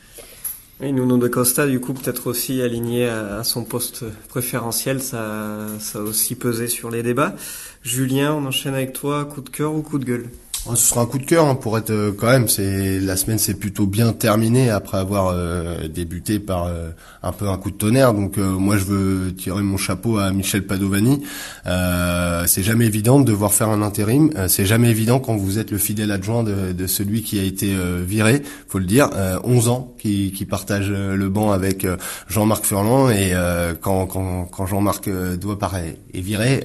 Et 0.83 0.92
Nuno 0.92 1.16
de 1.16 1.28
Costa, 1.28 1.66
du 1.66 1.80
coup, 1.80 1.95
peut-être 1.95 2.26
aussi 2.26 2.61
aligné 2.61 3.09
à, 3.09 3.42
son 3.45 3.64
poste 3.64 4.04
préférentiel, 4.28 5.00
ça, 5.00 5.68
ça 5.80 6.00
a 6.00 6.02
aussi 6.02 6.35
pesé 6.35 6.68
sur 6.68 6.90
les 6.90 7.02
débats. 7.02 7.35
Julien, 7.83 8.35
on 8.35 8.45
enchaîne 8.45 8.75
avec 8.75 8.92
toi, 8.92 9.25
coup 9.25 9.40
de 9.40 9.49
cœur 9.49 9.75
ou 9.75 9.80
coup 9.80 9.99
de 9.99 10.04
gueule? 10.04 10.28
Ce 10.75 10.89
sera 10.89 11.03
un 11.03 11.07
coup 11.07 11.19
de 11.19 11.25
cœur 11.25 11.47
hein, 11.47 11.55
pour 11.55 11.79
être 11.79 11.91
euh, 11.91 12.13
quand 12.17 12.27
même. 12.27 12.49
C'est 12.49 12.99
la 12.99 13.17
semaine 13.17 13.39
s'est 13.39 13.55
plutôt 13.55 13.87
bien 13.87 14.13
terminée 14.13 14.71
après 14.71 14.99
avoir 14.99 15.29
euh, 15.29 15.87
débuté 15.89 16.39
par 16.41 16.65
euh, 16.65 16.91
un 17.23 17.33
peu 17.33 17.49
un 17.49 17.57
coup 17.57 17.71
de 17.71 17.77
tonnerre. 17.77 18.15
Donc 18.15 18.39
moi 18.39 18.77
je 18.77 18.85
veux 18.85 19.35
tirer 19.35 19.63
mon 19.63 19.77
chapeau 19.77 20.19
à 20.19 20.31
Michel 20.33 20.67
Padovani. 20.67 21.23
c'est 21.64 22.62
jamais 22.62 22.87
évident 22.87 23.21
de 23.21 23.25
devoir 23.25 23.53
faire 23.53 23.69
un 23.69 23.83
intérim. 23.83 24.31
c'est 24.49 24.66
jamais 24.66 24.90
évident 24.90 25.19
quand 25.19 25.37
vous 25.37 25.59
êtes 25.59 25.71
le 25.71 25.79
fidèle 25.79 26.11
adjoint 26.11 26.42
de, 26.42 26.73
de 26.73 26.87
celui 26.87 27.23
qui 27.23 27.38
a 27.38 27.42
été 27.42 27.75
viré. 28.07 28.42
Faut 28.69 28.79
le 28.79 28.85
dire. 28.85 29.11
11 29.45 29.69
ans 29.69 29.95
qui, 29.99 30.33
qui 30.33 30.45
partage 30.45 30.90
le 30.90 31.29
banc 31.29 31.51
avec 31.51 31.87
Jean-Marc 32.29 32.64
Furlan 32.64 33.11
et 33.11 33.33
quand, 33.81 34.07
quand, 34.07 34.45
quand 34.45 34.66
Jean-Marc 34.66 35.09
doit 35.40 35.59
paraître 35.59 35.99
est 36.14 36.21
viré, 36.21 36.64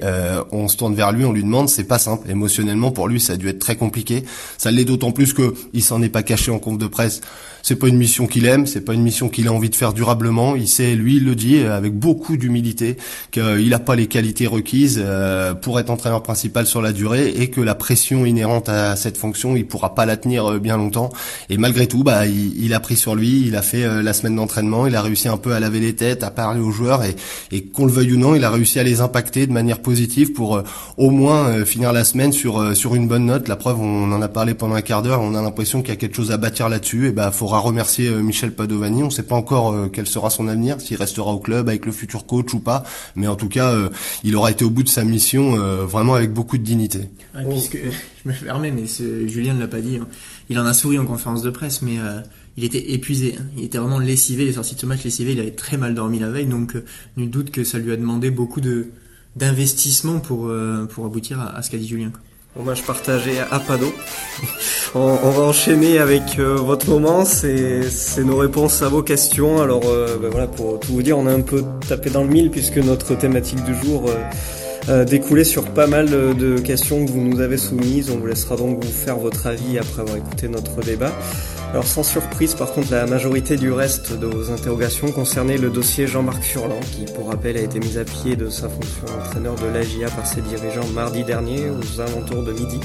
on 0.52 0.68
se 0.68 0.76
tourne 0.76 0.94
vers 0.94 1.12
lui, 1.12 1.24
on 1.24 1.32
lui 1.32 1.42
demande. 1.42 1.68
C'est 1.68 1.84
pas 1.84 1.98
simple 1.98 2.30
émotionnellement 2.30 2.92
pour 2.92 3.08
lui. 3.08 3.20
Ça 3.20 3.34
a 3.34 3.36
dû 3.36 3.48
être 3.48 3.58
très 3.58 3.76
compliqué 3.76 3.91
Ça 4.58 4.70
l'est 4.70 4.84
d'autant 4.84 5.12
plus 5.12 5.32
que 5.32 5.54
il 5.72 5.82
s'en 5.82 6.02
est 6.02 6.08
pas 6.08 6.22
caché 6.22 6.50
en 6.50 6.58
conf 6.58 6.78
de 6.78 6.86
presse 6.86 7.20
c'est 7.62 7.76
pas 7.76 7.88
une 7.88 7.96
mission 7.96 8.26
qu'il 8.26 8.46
aime, 8.46 8.66
c'est 8.66 8.80
pas 8.80 8.94
une 8.94 9.02
mission 9.02 9.28
qu'il 9.28 9.48
a 9.48 9.52
envie 9.52 9.70
de 9.70 9.76
faire 9.76 9.92
durablement. 9.92 10.56
Il 10.56 10.68
sait, 10.68 10.94
lui, 10.94 11.16
il 11.16 11.24
le 11.24 11.34
dit 11.34 11.60
avec 11.60 11.94
beaucoup 11.94 12.36
d'humilité, 12.36 12.96
qu'il 13.30 13.68
n'a 13.68 13.78
pas 13.78 13.96
les 13.96 14.06
qualités 14.06 14.46
requises 14.46 15.00
euh, 15.02 15.54
pour 15.54 15.78
être 15.78 15.90
entraîneur 15.90 16.22
principal 16.22 16.66
sur 16.66 16.82
la 16.82 16.92
durée 16.92 17.28
et 17.28 17.50
que 17.50 17.60
la 17.60 17.74
pression 17.74 18.26
inhérente 18.26 18.68
à 18.68 18.96
cette 18.96 19.16
fonction, 19.16 19.56
il 19.56 19.66
pourra 19.66 19.94
pas 19.94 20.06
la 20.06 20.16
tenir 20.16 20.52
euh, 20.52 20.58
bien 20.58 20.76
longtemps. 20.76 21.10
Et 21.48 21.56
malgré 21.56 21.86
tout, 21.86 22.02
bah, 22.02 22.26
il, 22.26 22.74
a 22.74 22.80
pris 22.80 22.96
sur 22.96 23.14
lui, 23.14 23.44
il 23.46 23.56
a 23.56 23.62
fait 23.62 23.84
euh, 23.84 24.02
la 24.02 24.12
semaine 24.12 24.36
d'entraînement, 24.36 24.86
il 24.86 24.96
a 24.96 25.02
réussi 25.02 25.28
un 25.28 25.36
peu 25.36 25.52
à 25.52 25.60
laver 25.60 25.80
les 25.80 25.94
têtes, 25.94 26.24
à 26.24 26.30
parler 26.30 26.60
aux 26.60 26.70
joueurs 26.70 27.04
et, 27.04 27.14
et 27.52 27.62
qu'on 27.64 27.86
le 27.86 27.92
veuille 27.92 28.14
ou 28.14 28.18
non, 28.18 28.34
il 28.34 28.44
a 28.44 28.50
réussi 28.50 28.80
à 28.80 28.82
les 28.82 29.00
impacter 29.00 29.46
de 29.46 29.52
manière 29.52 29.80
positive 29.80 30.32
pour 30.32 30.62
au 30.96 31.10
moins 31.10 31.64
finir 31.64 31.92
la 31.92 32.04
semaine 32.04 32.32
sur 32.32 32.76
sur 32.76 32.94
une 32.94 33.08
bonne 33.08 33.26
note. 33.26 33.48
La 33.48 33.56
preuve, 33.56 33.80
on 33.80 34.10
en 34.12 34.22
a 34.22 34.28
parlé 34.28 34.54
pendant 34.54 34.74
un 34.74 34.82
quart 34.82 35.02
d'heure, 35.02 35.20
on 35.20 35.34
a 35.34 35.42
l'impression 35.42 35.80
qu'il 35.80 35.90
y 35.90 35.92
a 35.92 35.96
quelque 35.96 36.16
chose 36.16 36.32
à 36.32 36.36
bâtir 36.36 36.68
là-dessus. 36.68 37.08
Et 37.08 37.12
bah, 37.12 37.30
faut 37.30 37.46
remercier 37.58 38.08
euh, 38.08 38.22
Michel 38.22 38.52
Padovani. 38.52 39.02
On 39.02 39.06
ne 39.06 39.10
sait 39.10 39.22
pas 39.22 39.34
encore 39.34 39.72
euh, 39.72 39.88
quel 39.92 40.06
sera 40.06 40.30
son 40.30 40.48
avenir, 40.48 40.80
s'il 40.80 40.96
restera 40.96 41.32
au 41.32 41.38
club 41.38 41.68
avec 41.68 41.86
le 41.86 41.92
futur 41.92 42.26
coach 42.26 42.52
ou 42.54 42.60
pas. 42.60 42.84
Mais 43.16 43.26
en 43.26 43.36
tout 43.36 43.48
cas, 43.48 43.72
euh, 43.72 43.88
il 44.24 44.36
aura 44.36 44.50
été 44.50 44.64
au 44.64 44.70
bout 44.70 44.82
de 44.82 44.88
sa 44.88 45.04
mission 45.04 45.56
vraiment 45.86 46.14
avec 46.14 46.32
beaucoup 46.32 46.58
de 46.58 46.62
dignité. 46.62 47.10
puisque 47.48 47.78
je 48.24 48.28
me 48.28 48.34
permets, 48.34 48.70
mais 48.70 48.84
Julien 49.28 49.54
ne 49.54 49.60
l'a 49.60 49.68
pas 49.68 49.80
dit. 49.80 49.96
Hein. 49.96 50.08
Il 50.48 50.58
en 50.58 50.66
a 50.66 50.74
souri 50.74 50.98
en 50.98 51.06
conférence 51.06 51.42
de 51.42 51.50
presse, 51.50 51.82
mais 51.82 51.96
il 52.56 52.64
était 52.64 52.92
épuisé. 52.92 53.36
Hein. 53.38 53.44
Il 53.56 53.64
était 53.64 53.78
vraiment 53.78 53.98
lessivé. 53.98 54.44
Il 54.44 54.48
est 54.48 54.54
sorti 54.54 54.74
de 54.74 54.80
ce 54.80 54.86
match 54.86 55.04
lessivé. 55.04 55.32
Il 55.32 55.40
avait 55.40 55.52
très 55.52 55.76
mal 55.76 55.94
dormi 55.94 56.18
la 56.18 56.30
veille, 56.30 56.46
donc 56.46 56.76
nul 57.16 57.30
doute 57.30 57.50
que 57.50 57.64
ça 57.64 57.78
lui 57.78 57.92
a 57.92 57.96
demandé 57.96 58.30
beaucoup 58.30 58.60
de 58.60 58.88
d'investissement 59.34 60.20
pour 60.20 60.52
pour 60.90 61.06
aboutir 61.06 61.40
à, 61.40 61.62
ce 61.62 61.70
qu'a 61.70 61.78
dit 61.78 61.88
Julien. 61.88 62.12
Je 62.56 62.82
partageais 62.82 63.38
à 63.50 63.58
Pado. 63.58 63.92
on, 64.94 65.00
on, 65.00 65.30
va 65.30 65.42
enchaîner 65.42 65.98
avec 65.98 66.38
euh, 66.38 66.56
votre 66.56 66.88
moment, 66.88 67.24
c'est 67.24 67.84
nos 68.24 68.36
réponses 68.36 68.82
à 68.82 68.88
vos 68.88 69.02
questions. 69.02 69.62
Alors 69.62 69.82
euh, 69.86 70.18
bah 70.20 70.28
voilà, 70.30 70.46
pour 70.46 70.78
tout 70.80 70.92
vous 70.92 71.02
dire, 71.02 71.18
on 71.18 71.26
a 71.26 71.32
un 71.32 71.40
peu 71.40 71.64
tapé 71.88 72.10
dans 72.10 72.22
le 72.22 72.28
mille 72.28 72.50
puisque 72.50 72.78
notre 72.78 73.14
thématique 73.14 73.62
du 73.64 73.74
jour 73.74 74.10
euh, 74.88 75.04
découlait 75.04 75.44
sur 75.44 75.64
pas 75.64 75.86
mal 75.86 76.08
de 76.10 76.58
questions 76.58 77.04
que 77.04 77.10
vous 77.10 77.20
nous 77.20 77.40
avez 77.40 77.56
soumises. 77.56 78.10
On 78.10 78.18
vous 78.18 78.26
laissera 78.26 78.56
donc 78.56 78.84
vous 78.84 78.92
faire 78.92 79.16
votre 79.16 79.46
avis 79.46 79.78
après 79.78 80.02
avoir 80.02 80.16
écouté 80.16 80.48
notre 80.48 80.80
débat. 80.82 81.12
Alors 81.72 81.86
sans 81.86 82.02
surprise, 82.02 82.54
par 82.54 82.70
contre, 82.72 82.90
la 82.90 83.06
majorité 83.06 83.56
du 83.56 83.72
reste 83.72 84.12
de 84.12 84.26
vos 84.26 84.50
interrogations 84.50 85.10
concernait 85.10 85.56
le 85.56 85.70
dossier 85.70 86.06
Jean-Marc 86.06 86.42
Furlan, 86.42 86.78
qui 86.80 87.10
pour 87.14 87.28
rappel 87.28 87.56
a 87.56 87.62
été 87.62 87.80
mis 87.80 87.96
à 87.96 88.04
pied 88.04 88.36
de 88.36 88.50
sa 88.50 88.68
fonction 88.68 89.06
d'entraîneur 89.06 89.54
de 89.54 89.66
l'AGIA 89.68 90.10
par 90.10 90.26
ses 90.26 90.42
dirigeants 90.42 90.86
mardi 90.94 91.24
dernier 91.24 91.70
aux 91.70 92.00
alentours 92.02 92.42
de 92.42 92.52
midi. 92.52 92.78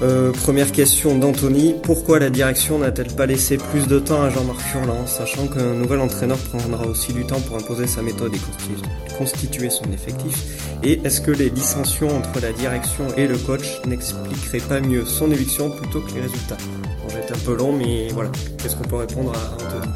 Euh, 0.00 0.32
première 0.32 0.72
question 0.72 1.18
d'Anthony, 1.18 1.74
pourquoi 1.82 2.18
la 2.18 2.30
direction 2.30 2.78
n'a-t-elle 2.78 3.12
pas 3.12 3.26
laissé 3.26 3.58
plus 3.58 3.86
de 3.88 3.98
temps 3.98 4.22
à 4.22 4.30
Jean-Marc 4.30 4.60
Furlan, 4.60 5.06
sachant 5.06 5.46
qu'un 5.46 5.74
nouvel 5.74 6.00
entraîneur 6.00 6.38
prendra 6.38 6.86
aussi 6.86 7.12
du 7.12 7.26
temps 7.26 7.40
pour 7.40 7.58
imposer 7.58 7.86
sa 7.86 8.00
méthode 8.00 8.32
et 8.34 9.14
constituer 9.18 9.68
son 9.68 9.92
effectif? 9.92 10.34
Et 10.82 10.98
est-ce 11.04 11.20
que 11.20 11.30
les 11.30 11.50
dissensions 11.50 12.08
entre 12.08 12.40
la 12.40 12.52
direction 12.52 13.04
et 13.18 13.26
le 13.26 13.36
coach 13.36 13.82
n'expliqueraient 13.86 14.66
pas 14.66 14.80
mieux 14.80 15.04
son 15.04 15.30
éviction 15.30 15.70
plutôt 15.70 16.00
que 16.00 16.14
les 16.14 16.22
résultats? 16.22 16.56
Bon, 17.04 17.10
j'ai 17.10 17.18
été 17.18 17.34
un 17.34 17.44
peu 17.44 17.54
long, 17.54 17.72
mais 17.72 18.08
voilà. 18.08 18.30
Qu'est-ce 18.58 18.76
qu'on 18.76 18.84
peut 18.84 18.96
répondre 18.96 19.32
à 19.34 19.54
Anthony 19.54 19.92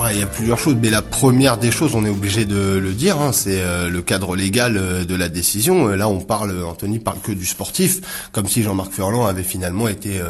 Il 0.00 0.20
y 0.20 0.22
a 0.22 0.26
plusieurs 0.26 0.58
choses, 0.58 0.76
mais 0.80 0.90
la 0.90 1.02
première 1.02 1.58
des 1.58 1.72
choses, 1.72 1.96
on 1.96 2.04
est 2.04 2.08
obligé 2.08 2.44
de 2.44 2.78
le 2.78 2.92
dire, 2.92 3.20
hein, 3.20 3.32
c'est 3.32 3.60
euh, 3.60 3.90
le 3.90 4.00
cadre 4.00 4.36
légal 4.36 4.76
euh, 4.76 5.04
de 5.04 5.14
la 5.16 5.28
décision. 5.28 5.88
Euh, 5.88 5.96
là, 5.96 6.08
on 6.08 6.20
parle, 6.20 6.64
Anthony 6.64 7.00
parle 7.00 7.18
que 7.20 7.32
du 7.32 7.44
sportif, 7.44 8.00
comme 8.30 8.46
si 8.46 8.62
Jean-Marc 8.62 8.92
Furlan 8.92 9.26
avait 9.26 9.42
finalement 9.42 9.88
été 9.88 10.20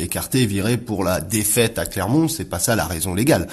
écarté, 0.00 0.46
viré 0.46 0.76
pour 0.78 1.04
la 1.04 1.20
défaite 1.20 1.78
à 1.78 1.84
Clermont. 1.84 2.26
C'est 2.26 2.46
pas 2.46 2.58
ça 2.58 2.74
la 2.74 2.86
raison 2.86 3.14
légale. 3.14 3.48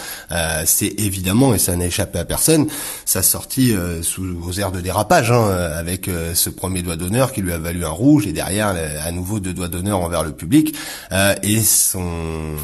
c'est 0.65 0.93
évidemment, 1.00 1.54
et 1.54 1.60
ça 1.60 1.76
n'a 1.76 1.86
échappé 1.86 2.19
à 2.19 2.26
personne, 2.26 2.67
sa 3.06 3.22
sortie 3.22 3.74
sous 4.02 4.24
aux 4.43 4.60
airs 4.60 4.72
de 4.72 4.82
dérapage, 4.82 5.32
hein, 5.32 5.45
avec 5.76 6.10
ce 6.34 6.50
premier 6.50 6.82
doigt 6.82 6.95
d'honneur 6.95 7.32
qui 7.32 7.41
lui 7.41 7.52
a 7.52 7.58
valu 7.58 7.86
un 7.86 7.89
rouge, 7.89 8.28
et 8.28 8.34
derrière, 8.34 8.76
à 9.04 9.12
nouveau 9.12 9.39
deux 9.39 9.54
doigts 9.54 9.67
d'honneur 9.67 10.00
envers 10.00 10.24
le 10.24 10.32
public, 10.32 10.76
et 11.43 11.62
son 11.62 12.56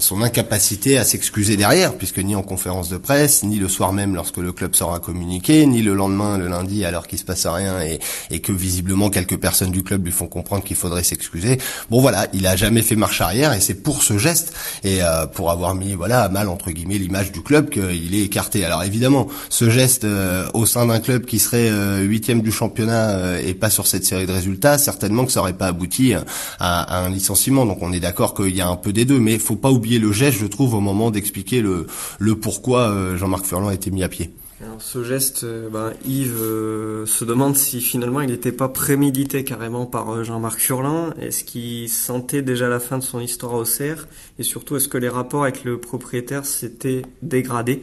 son 0.00 0.22
incapacité 0.22 0.98
à 0.98 1.04
s'excuser 1.04 1.56
derrière, 1.56 1.94
puisque 1.94 2.18
ni 2.28 2.36
en 2.36 2.42
conférence 2.42 2.88
de 2.90 2.98
presse, 2.98 3.42
ni 3.42 3.56
le 3.56 3.68
soir 3.68 3.92
même 3.92 4.14
lorsque 4.14 4.36
le 4.36 4.52
club 4.52 4.74
sera 4.74 5.00
communiqué, 5.00 5.66
ni 5.66 5.82
le 5.82 5.94
lendemain, 5.94 6.36
le 6.36 6.46
lundi, 6.46 6.84
alors 6.84 7.06
qu'il 7.06 7.18
se 7.18 7.24
passe 7.24 7.46
rien 7.46 7.80
et, 7.80 8.40
que 8.40 8.52
visiblement 8.52 9.10
quelques 9.10 9.38
personnes 9.38 9.72
du 9.72 9.82
club 9.82 10.04
lui 10.04 10.12
font 10.12 10.26
comprendre 10.26 10.62
qu'il 10.62 10.76
faudrait 10.76 11.02
s'excuser. 11.02 11.58
Bon 11.90 12.00
voilà, 12.00 12.28
il 12.34 12.46
a 12.46 12.54
jamais 12.54 12.82
fait 12.82 12.94
marche 12.96 13.20
arrière 13.20 13.52
et 13.52 13.60
c'est 13.60 13.82
pour 13.82 14.02
ce 14.02 14.18
geste 14.18 14.52
et 14.84 15.02
euh, 15.02 15.26
pour 15.26 15.50
avoir 15.50 15.74
mis 15.74 15.94
voilà 15.94 16.22
à 16.22 16.28
mal 16.28 16.48
entre 16.48 16.70
guillemets 16.70 16.98
l'image 16.98 17.32
du 17.32 17.42
club 17.42 17.70
qu'il 17.70 18.14
est 18.14 18.22
écarté. 18.22 18.64
Alors 18.64 18.84
évidemment, 18.84 19.26
ce 19.48 19.70
geste 19.70 20.04
euh, 20.04 20.46
au 20.54 20.66
sein 20.66 20.86
d'un 20.86 21.00
club 21.00 21.24
qui 21.24 21.38
serait 21.38 21.70
euh, 21.70 22.02
huitième 22.02 22.42
du 22.42 22.52
championnat 22.52 23.40
et 23.40 23.54
pas 23.54 23.70
sur 23.70 23.86
cette 23.86 24.04
série 24.04 24.26
de 24.26 24.32
résultats, 24.32 24.78
certainement 24.78 25.24
que 25.24 25.32
ça 25.32 25.40
aurait 25.40 25.54
pas 25.54 25.66
abouti 25.66 26.14
à, 26.14 26.22
à 26.60 27.04
un 27.04 27.10
licenciement. 27.10 27.64
Donc 27.64 27.78
on 27.80 27.92
est 27.92 28.00
d'accord 28.00 28.34
qu'il 28.34 28.54
y 28.54 28.60
a 28.60 28.68
un 28.68 28.76
peu 28.76 28.92
des 28.92 29.06
deux, 29.06 29.18
mais 29.18 29.38
faut 29.38 29.56
pas 29.56 29.70
oublier 29.70 29.98
le 29.98 30.12
geste, 30.12 30.38
je 30.38 30.46
trouve, 30.46 30.74
au 30.74 30.80
moment 30.80 31.10
d'expliquer 31.10 31.62
le, 31.62 31.86
le 32.18 32.34
pourquoi 32.36 32.90
euh, 32.90 33.16
Jean-Marc 33.16 33.46
Furlan 33.46 33.68
a 33.68 33.74
été 33.74 33.90
mis 33.90 34.02
à 34.02 34.08
pied. 34.08 34.30
Alors, 34.60 34.82
ce 34.82 35.04
geste, 35.04 35.44
euh, 35.44 35.68
ben, 35.70 35.92
Yves 36.04 36.42
euh, 36.42 37.06
se 37.06 37.24
demande 37.24 37.56
si 37.56 37.80
finalement 37.80 38.20
il 38.20 38.30
n'était 38.30 38.52
pas 38.52 38.68
prémédité 38.68 39.44
carrément 39.44 39.86
par 39.86 40.24
Jean-Marc 40.24 40.58
Furlan. 40.58 41.10
Est-ce 41.20 41.44
qu'il 41.44 41.88
sentait 41.88 42.42
déjà 42.42 42.68
la 42.68 42.80
fin 42.80 42.98
de 42.98 43.04
son 43.04 43.20
histoire 43.20 43.54
au 43.54 43.64
CER 43.64 43.94
Et 44.38 44.42
surtout, 44.42 44.76
est-ce 44.76 44.88
que 44.88 44.98
les 44.98 45.08
rapports 45.08 45.44
avec 45.44 45.62
le 45.62 45.78
propriétaire 45.78 46.44
s'étaient 46.44 47.02
dégradés? 47.22 47.82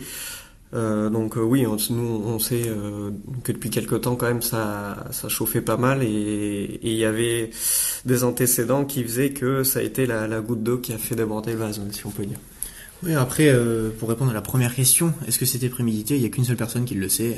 Donc 0.73 1.37
oui, 1.37 1.63
nous 1.63 2.21
on 2.25 2.37
sait 2.37 2.69
que 3.45 3.53
depuis 3.53 3.69
quelque 3.69 3.95
temps 3.95 4.17
quand 4.17 4.25
même 4.25 4.41
ça 4.41 5.07
ça 5.11 5.29
chauffait 5.29 5.61
pas 5.61 5.77
mal 5.77 6.03
et 6.03 6.81
il 6.83 6.97
y 6.97 7.05
avait 7.05 7.49
des 8.03 8.25
antécédents 8.25 8.83
qui 8.83 9.01
faisaient 9.01 9.29
que 9.29 9.63
ça 9.63 9.79
a 9.79 9.83
été 9.83 10.05
la, 10.05 10.27
la 10.27 10.41
goutte 10.41 10.63
d'eau 10.63 10.79
qui 10.79 10.91
a 10.91 10.97
fait 10.97 11.15
déborder 11.15 11.53
le 11.53 11.59
vase, 11.59 11.79
si 11.91 12.05
on 12.05 12.09
peut 12.09 12.25
dire. 12.25 12.39
Oui, 13.03 13.13
après, 13.13 13.49
euh, 13.49 13.91
pour 13.99 14.09
répondre 14.09 14.31
à 14.31 14.33
la 14.33 14.41
première 14.41 14.73
question, 14.73 15.13
est-ce 15.27 15.37
que 15.37 15.45
c'était 15.45 15.69
prémédité? 15.69 16.15
Il 16.15 16.21
n'y 16.21 16.25
a 16.25 16.29
qu'une 16.29 16.45
seule 16.45 16.57
personne 16.57 16.85
qui 16.85 16.95
le 16.95 17.09
sait, 17.09 17.37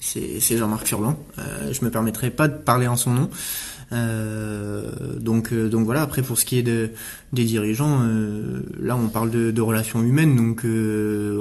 c'est 0.00 0.56
Jean-Marc 0.56 0.86
Furlan. 0.86 1.18
Euh, 1.38 1.72
je 1.72 1.84
me 1.84 1.90
permettrai 1.90 2.30
pas 2.30 2.48
de 2.48 2.56
parler 2.56 2.86
en 2.86 2.96
son 2.96 3.12
nom. 3.12 3.30
Euh, 3.92 5.18
donc, 5.18 5.52
euh, 5.52 5.68
donc 5.68 5.84
voilà. 5.84 6.02
Après, 6.02 6.22
pour 6.22 6.38
ce 6.38 6.44
qui 6.44 6.58
est 6.58 6.62
de, 6.62 6.90
des 7.32 7.44
dirigeants, 7.44 8.00
là, 8.80 8.96
on 8.96 9.08
parle 9.08 9.30
de, 9.30 9.50
de 9.50 9.60
relations 9.60 10.02
humaines. 10.02 10.36
Donc, 10.36 10.64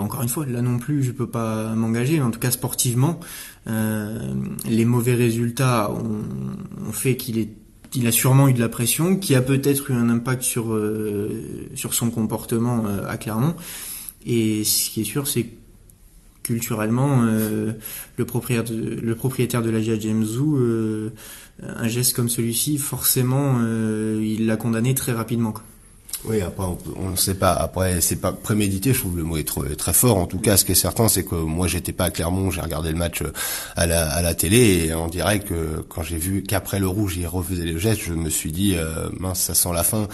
encore 0.02 0.22
une 0.22 0.30
fois, 0.30 0.46
là 0.46 0.62
non 0.62 0.78
plus, 0.78 1.04
je 1.04 1.12
peux 1.12 1.28
pas 1.28 1.74
m'engager. 1.74 2.22
En 2.22 2.32
tout 2.32 2.40
cas, 2.40 2.52
sportivement, 2.52 3.20
les 3.66 4.86
mauvais 4.86 5.16
résultats 5.16 5.92
ont, 5.92 6.88
ont 6.88 6.92
fait 6.92 7.16
qu'il 7.16 7.40
est 7.40 7.50
il 7.96 8.08
a 8.08 8.12
sûrement 8.12 8.48
eu 8.48 8.54
de 8.54 8.60
la 8.60 8.70
pression, 8.70 9.16
qui 9.18 9.36
a 9.36 9.42
peut-être 9.42 9.90
eu 9.92 9.94
un 9.94 10.10
impact 10.10 10.44
sur 10.44 10.74
euh, 10.74 11.70
sur 11.76 11.94
son 11.94 12.10
comportement 12.10 12.86
euh, 12.86 13.08
à 13.08 13.18
Clermont. 13.18 13.56
Et 14.26 14.64
ce 14.64 14.90
qui 14.90 15.02
est 15.02 15.06
sûr, 15.06 15.28
c'est 15.28 15.48
culturellement, 16.44 17.24
euh, 17.24 17.74
le 18.18 18.26
propriétaire 18.26 18.76
de, 18.76 19.00
le 19.02 19.16
propriétaire 19.16 19.62
de 19.62 19.70
la 19.70 19.82
James 19.82 20.26
Zoo, 20.26 20.60
un 21.62 21.88
geste 21.88 22.16
comme 22.16 22.30
celui-ci, 22.30 22.78
forcément, 22.78 23.60
il 24.20 24.46
l'a 24.46 24.58
condamné 24.58 24.94
très 24.94 25.12
rapidement. 25.12 25.54
Oui, 26.26 26.42
après 26.42 26.66
on 26.98 27.10
ne 27.10 27.16
sait 27.16 27.36
pas. 27.36 27.54
Après 27.54 28.02
c'est 28.02 28.18
pas 28.18 28.32
prémédité. 28.32 28.94
Je 28.94 29.00
trouve 29.00 29.18
le 29.18 29.24
mot 29.24 29.38
est 29.38 29.48
très, 29.78 29.94
fort. 29.94 30.18
En 30.18 30.26
tout 30.26 30.40
cas, 30.40 30.58
ce 30.58 30.66
qui 30.66 30.74
est 30.74 30.76
certain, 30.76 31.08
c'est 31.08 31.24
que 31.24 31.36
moi 31.36 31.68
j'étais 31.68 31.94
pas 31.94 32.06
à 32.06 32.10
Clermont. 32.10 32.52
J'ai 32.52 32.62
regardé 32.62 32.92
le 32.92 32.98
match 32.98 33.22
euh, 33.22 33.32
à 33.76 33.86
la, 33.86 34.10
à 34.10 34.22
la 34.22 34.34
télé 34.34 34.86
et 34.86 34.94
on 34.94 35.08
dirait 35.08 35.40
que 35.40 35.86
quand 35.88 36.04
j'ai 36.04 36.18
vu 36.18 36.44
qu'après 36.44 36.80
le 36.80 36.88
rouge 36.88 37.16
il 37.18 37.28
refaisait 37.28 37.66
le 37.66 37.78
geste, 37.78 38.02
je 38.02 38.14
me 38.14 38.30
suis 38.30 38.52
dit 38.52 38.76
euh, 38.76 39.10
mince, 39.18 39.40
ça 39.40 39.54
sent 39.54 39.70
la 39.74 39.84
fin 39.84 40.08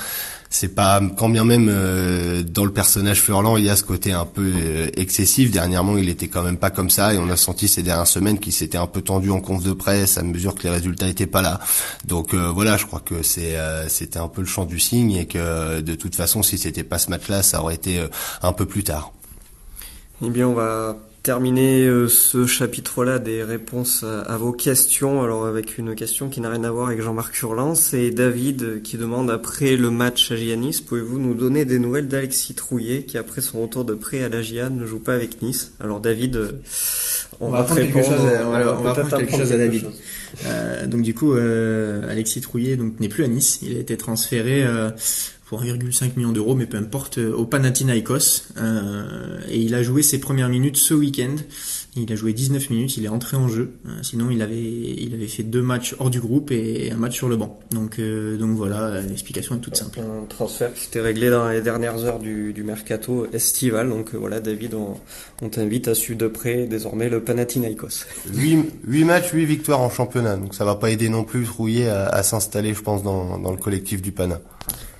c'est 0.49 0.73
pas 0.73 1.01
quand 1.17 1.29
bien 1.29 1.43
même 1.43 1.67
euh, 1.69 2.43
dans 2.43 2.65
le 2.65 2.71
personnage 2.71 3.21
Furlan 3.21 3.58
il 3.58 3.65
y 3.65 3.69
a 3.69 3.75
ce 3.75 3.84
côté 3.84 4.12
un 4.13 4.25
peu 4.25 4.51
euh, 4.55 4.88
excessif. 4.95 5.51
Dernièrement 5.51 5.97
il 5.97 6.10
était 6.10 6.27
quand 6.27 6.43
même 6.43 6.58
pas 6.58 6.69
comme 6.69 6.89
ça 6.89 7.13
et 7.13 7.17
on 7.17 7.29
a 7.29 7.38
senti 7.38 7.67
ces 7.67 7.84
dernières 7.84 8.08
semaines 8.08 8.39
qu'il 8.39 8.53
s'était 8.53 8.77
un 8.77 8.88
peu 8.88 9.01
tendu 9.01 9.31
en 9.31 9.41
conf 9.41 9.63
de 9.63 9.73
presse 9.73 10.17
à 10.17 10.23
mesure 10.23 10.55
que 10.55 10.63
les 10.63 10.69
résultats 10.69 11.08
étaient 11.08 11.27
pas 11.27 11.41
là. 11.41 11.60
Donc 12.05 12.34
euh, 12.34 12.51
voilà 12.51 12.77
je 12.77 12.86
crois 12.86 13.01
que 13.01 13.23
c'est 13.23 13.55
c'était 13.88 14.19
un 14.19 14.27
peu 14.27 14.41
le 14.41 14.47
champ 14.47 14.65
du 14.65 14.79
signe 14.79 15.12
et 15.12 15.25
que 15.25 15.81
de 15.81 15.95
toute 15.95 16.15
façon 16.15 16.43
si 16.43 16.58
c'était 16.58 16.84
pas 16.84 16.99
ce 16.99 17.10
match 17.10 17.27
là 17.27 17.43
ça 17.43 17.62
aurait 17.62 17.75
été 17.75 18.03
un 18.41 18.53
peu 18.53 18.65
plus 18.65 18.84
tard. 18.84 19.12
Eh 20.23 20.29
bien 20.29 20.47
on 20.47 20.53
va 20.53 20.95
terminer 21.25 21.88
euh, 21.88 22.07
ce 22.07 22.45
chapitre-là 22.45 23.17
des 23.17 23.43
réponses 23.43 24.03
à, 24.03 24.38
vos 24.38 24.51
questions. 24.51 25.23
Alors 25.23 25.47
avec 25.47 25.79
une 25.79 25.95
question 25.95 26.29
qui 26.29 26.39
n'a 26.39 26.51
rien 26.51 26.63
à 26.63 26.69
voir 26.69 26.89
avec 26.89 27.01
Jean-Marc 27.01 27.33
Curlan, 27.33 27.73
c'est 27.73 28.11
David 28.11 28.83
qui 28.83 28.97
demande 28.97 29.31
après 29.31 29.75
le 29.75 29.89
match 29.89 30.31
à 30.31 30.35
Giannis, 30.35 30.83
pouvez-vous 30.85 31.17
nous 31.17 31.33
donner 31.33 31.65
des 31.65 31.79
nouvelles 31.79 32.07
d'Alexis 32.07 32.53
Trouillet 32.53 33.05
qui 33.05 33.17
après 33.17 33.41
son 33.41 33.63
retour 33.63 33.85
de 33.85 33.95
prêt 33.95 34.23
à 34.23 34.29
la 34.29 34.43
Gia 34.43 34.69
ne 34.69 34.85
joue 34.85 34.99
pas 34.99 35.15
avec 35.15 35.41
Nice? 35.41 35.73
Alors 35.79 35.99
David, 35.99 36.35
euh, 36.35 36.51
on, 37.39 37.49
va, 37.49 37.63
prendre 37.63 37.81
quelque 37.81 38.03
chose, 38.03 38.13
à, 38.13 38.47
on 38.47 38.83
va, 38.83 39.17
quelque 39.17 39.35
chose 39.35 39.51
à 39.51 39.57
David. 39.57 39.85
Euh, 40.45 40.85
donc 40.85 41.01
du 41.01 41.15
coup, 41.15 41.33
Alexis 41.33 42.41
Trouillet 42.41 42.75
donc 42.75 42.99
n'est 42.99 43.09
plus 43.09 43.23
à 43.23 43.27
Nice, 43.27 43.59
il 43.63 43.75
a 43.75 43.79
été 43.79 43.97
transféré 43.97 44.63
pour 45.45 45.62
1,5 45.63 46.17
million 46.17 46.31
d'euros, 46.31 46.55
mais 46.55 46.65
peu 46.65 46.77
importe, 46.77 47.19
euh, 47.19 47.31
au 47.31 47.45
Panathinaikos. 47.45 48.47
Euh, 48.58 49.39
et 49.47 49.60
il 49.60 49.75
a 49.75 49.84
joué 49.84 50.01
ses 50.01 50.19
premières 50.19 50.49
minutes 50.49 50.77
ce 50.77 50.95
week-end. 50.95 51.36
Il 51.95 52.12
a 52.12 52.15
joué 52.15 52.34
19 52.34 52.71
minutes, 52.71 52.97
il 52.97 53.05
est 53.05 53.10
entré 53.10 53.38
en 53.38 53.47
jeu. 53.47 53.73
Euh, 53.86 53.91
sinon, 54.01 54.31
il 54.31 54.41
avait, 54.41 54.60
il 54.60 55.13
avait 55.13 55.27
fait 55.27 55.43
deux 55.43 55.62
matchs 55.62 55.95
hors 55.99 56.10
du 56.10 56.19
groupe 56.19 56.49
et 56.51 56.91
un 56.91 56.97
match 56.97 57.15
sur 57.15 57.29
le 57.29 57.38
banc. 57.38 57.60
Donc, 57.71 57.99
donc 57.99 58.58
voilà, 58.58 59.01
l'explication 59.01 59.55
est 59.55 59.60
toute 59.60 59.75
simple. 59.75 59.99
Un 59.99 60.25
transfert 60.25 60.73
qui 60.73 60.81
s'était 60.81 60.99
réglé 60.99 61.29
dans 61.29 61.47
les 61.47 61.62
dernières 61.62 62.03
heures 62.03 62.19
du, 62.19 62.51
du 62.51 62.63
mercato 62.63 63.27
estival. 63.31 63.89
Donc 63.89 64.15
voilà, 64.15 64.39
David, 64.39 64.73
on, 64.73 64.95
on 65.43 65.49
t'invite 65.49 65.88
à 65.88 65.93
suivre 65.93 66.17
de 66.17 66.27
près 66.27 66.65
désormais 66.65 67.08
le 67.08 67.23
Panathinaikos. 67.23 68.05
8, 68.34 68.65
8 68.88 69.03
matchs, 69.03 69.31
8 69.31 69.45
victoires 69.45 69.81
en 69.81 69.91
championnat. 69.91 70.38
Donc 70.38 70.55
ça 70.55 70.65
va 70.65 70.75
pas 70.75 70.89
aider 70.89 71.08
non 71.08 71.23
plus 71.23 71.45
Rouillé 71.47 71.88
à, 71.88 72.08
à 72.08 72.23
s'installer, 72.23 72.73
je 72.73 72.81
pense, 72.81 73.03
dans, 73.03 73.38
dans 73.38 73.51
le 73.51 73.58
collectif 73.58 74.01
du 74.01 74.12
Pana. 74.12 74.41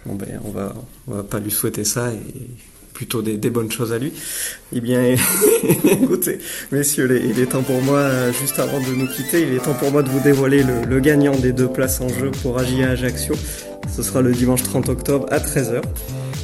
Bon 0.06 0.16
ben, 0.16 0.40
on 0.46 0.52
va, 0.52 0.74
on 1.08 1.16
va 1.16 1.24
pas 1.24 1.40
lui 1.40 1.52
souhaiter 1.52 1.84
ça 1.84 2.12
et 2.12 2.48
plutôt 2.94 3.22
des, 3.22 3.50
bonnes 3.50 3.72
choses 3.72 3.92
à 3.92 4.00
lui. 4.00 4.14
Eh 4.74 4.80
bien, 4.80 5.02
écoutez, 5.86 6.40
messieurs, 6.72 7.22
il 7.24 7.40
est 7.40 7.48
temps 7.48 7.62
pour 7.62 7.82
moi, 7.82 8.32
juste 8.32 8.58
avant 8.58 8.80
de 8.80 8.96
nous 8.96 9.08
quitter, 9.08 9.42
il 9.42 9.54
est 9.54 9.60
temps 9.60 9.74
pour 9.74 9.92
moi 9.92 10.02
de 10.02 10.10
vous 10.10 10.22
dévoiler 10.22 10.64
le, 10.64 10.86
le 10.88 11.00
gagnant 11.02 11.36
des 11.36 11.52
deux 11.52 11.68
places 11.68 12.00
en 12.00 12.08
jeu 12.08 12.32
pour 12.42 12.58
Agia 12.58 12.92
Ajaccio. 12.92 13.36
Ce 13.94 14.02
sera 14.02 14.22
le 14.22 14.32
dimanche 14.32 14.64
30 14.64 14.90
octobre 14.90 15.28
à 15.30 15.40
13h. 15.40 15.82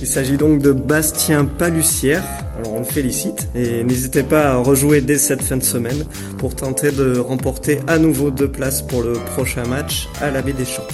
Il 0.01 0.07
s'agit 0.07 0.37
donc 0.37 0.61
de 0.61 0.71
Bastien 0.71 1.45
Palussière. 1.45 2.23
Alors 2.57 2.73
on 2.73 2.79
le 2.79 2.85
félicite 2.85 3.47
et 3.55 3.83
n'hésitez 3.83 4.23
pas 4.23 4.51
à 4.51 4.55
rejouer 4.55 5.01
dès 5.01 5.17
cette 5.17 5.41
fin 5.41 5.57
de 5.57 5.63
semaine 5.63 6.05
pour 6.37 6.55
tenter 6.55 6.91
de 6.91 7.17
remporter 7.17 7.79
à 7.87 7.97
nouveau 7.97 8.31
deux 8.31 8.49
places 8.49 8.81
pour 8.81 9.03
le 9.03 9.13
prochain 9.13 9.65
match 9.65 10.09
à 10.19 10.31
la 10.31 10.41
Baie 10.41 10.53
des 10.53 10.65
Champs. 10.65 10.87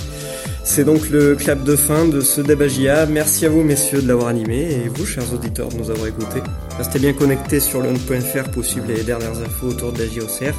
C'est 0.70 0.84
donc 0.84 1.10
le 1.10 1.36
clap 1.36 1.64
de 1.64 1.76
fin 1.78 2.06
de 2.06 2.20
ce 2.20 2.42
débat 2.42 2.68
JA. 2.68 3.06
Merci 3.06 3.46
à 3.46 3.50
vous 3.50 3.64
messieurs 3.64 4.02
de 4.02 4.08
l'avoir 4.08 4.28
animé 4.28 4.70
et 4.70 4.90
vous 4.94 5.06
chers 5.06 5.34
auditeurs 5.34 5.70
de 5.70 5.78
nous 5.78 5.90
avoir 5.90 6.08
écoutés. 6.08 6.42
Restez 6.78 7.00
bien 7.00 7.14
connectés 7.14 7.62
sur 7.62 7.82
le.fr 7.82 8.52
pour 8.52 8.66
suivre 8.66 8.86
les 8.90 9.02
dernières 9.02 9.40
infos 9.40 9.70
autour 9.70 9.94
de 9.94 10.00
la 10.00 10.08
JOCR. 10.08 10.54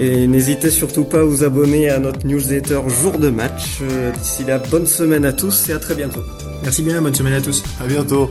Et 0.00 0.26
n'hésitez 0.26 0.70
surtout 0.70 1.04
pas 1.04 1.20
à 1.20 1.24
vous 1.24 1.44
abonner 1.44 1.90
à 1.90 1.98
notre 1.98 2.26
newsletter 2.26 2.80
jour 3.02 3.18
de 3.18 3.28
match. 3.28 3.80
Euh, 3.82 4.10
d'ici 4.12 4.42
là, 4.42 4.58
bonne 4.58 4.86
semaine 4.86 5.26
à 5.26 5.34
tous 5.34 5.68
et 5.68 5.72
à 5.74 5.78
très 5.78 5.94
bientôt. 5.94 6.24
Merci 6.62 6.82
bien, 6.82 7.00
bonne 7.02 7.14
semaine 7.14 7.34
à 7.34 7.40
tous. 7.42 7.62
À 7.78 7.86
bientôt. 7.86 8.30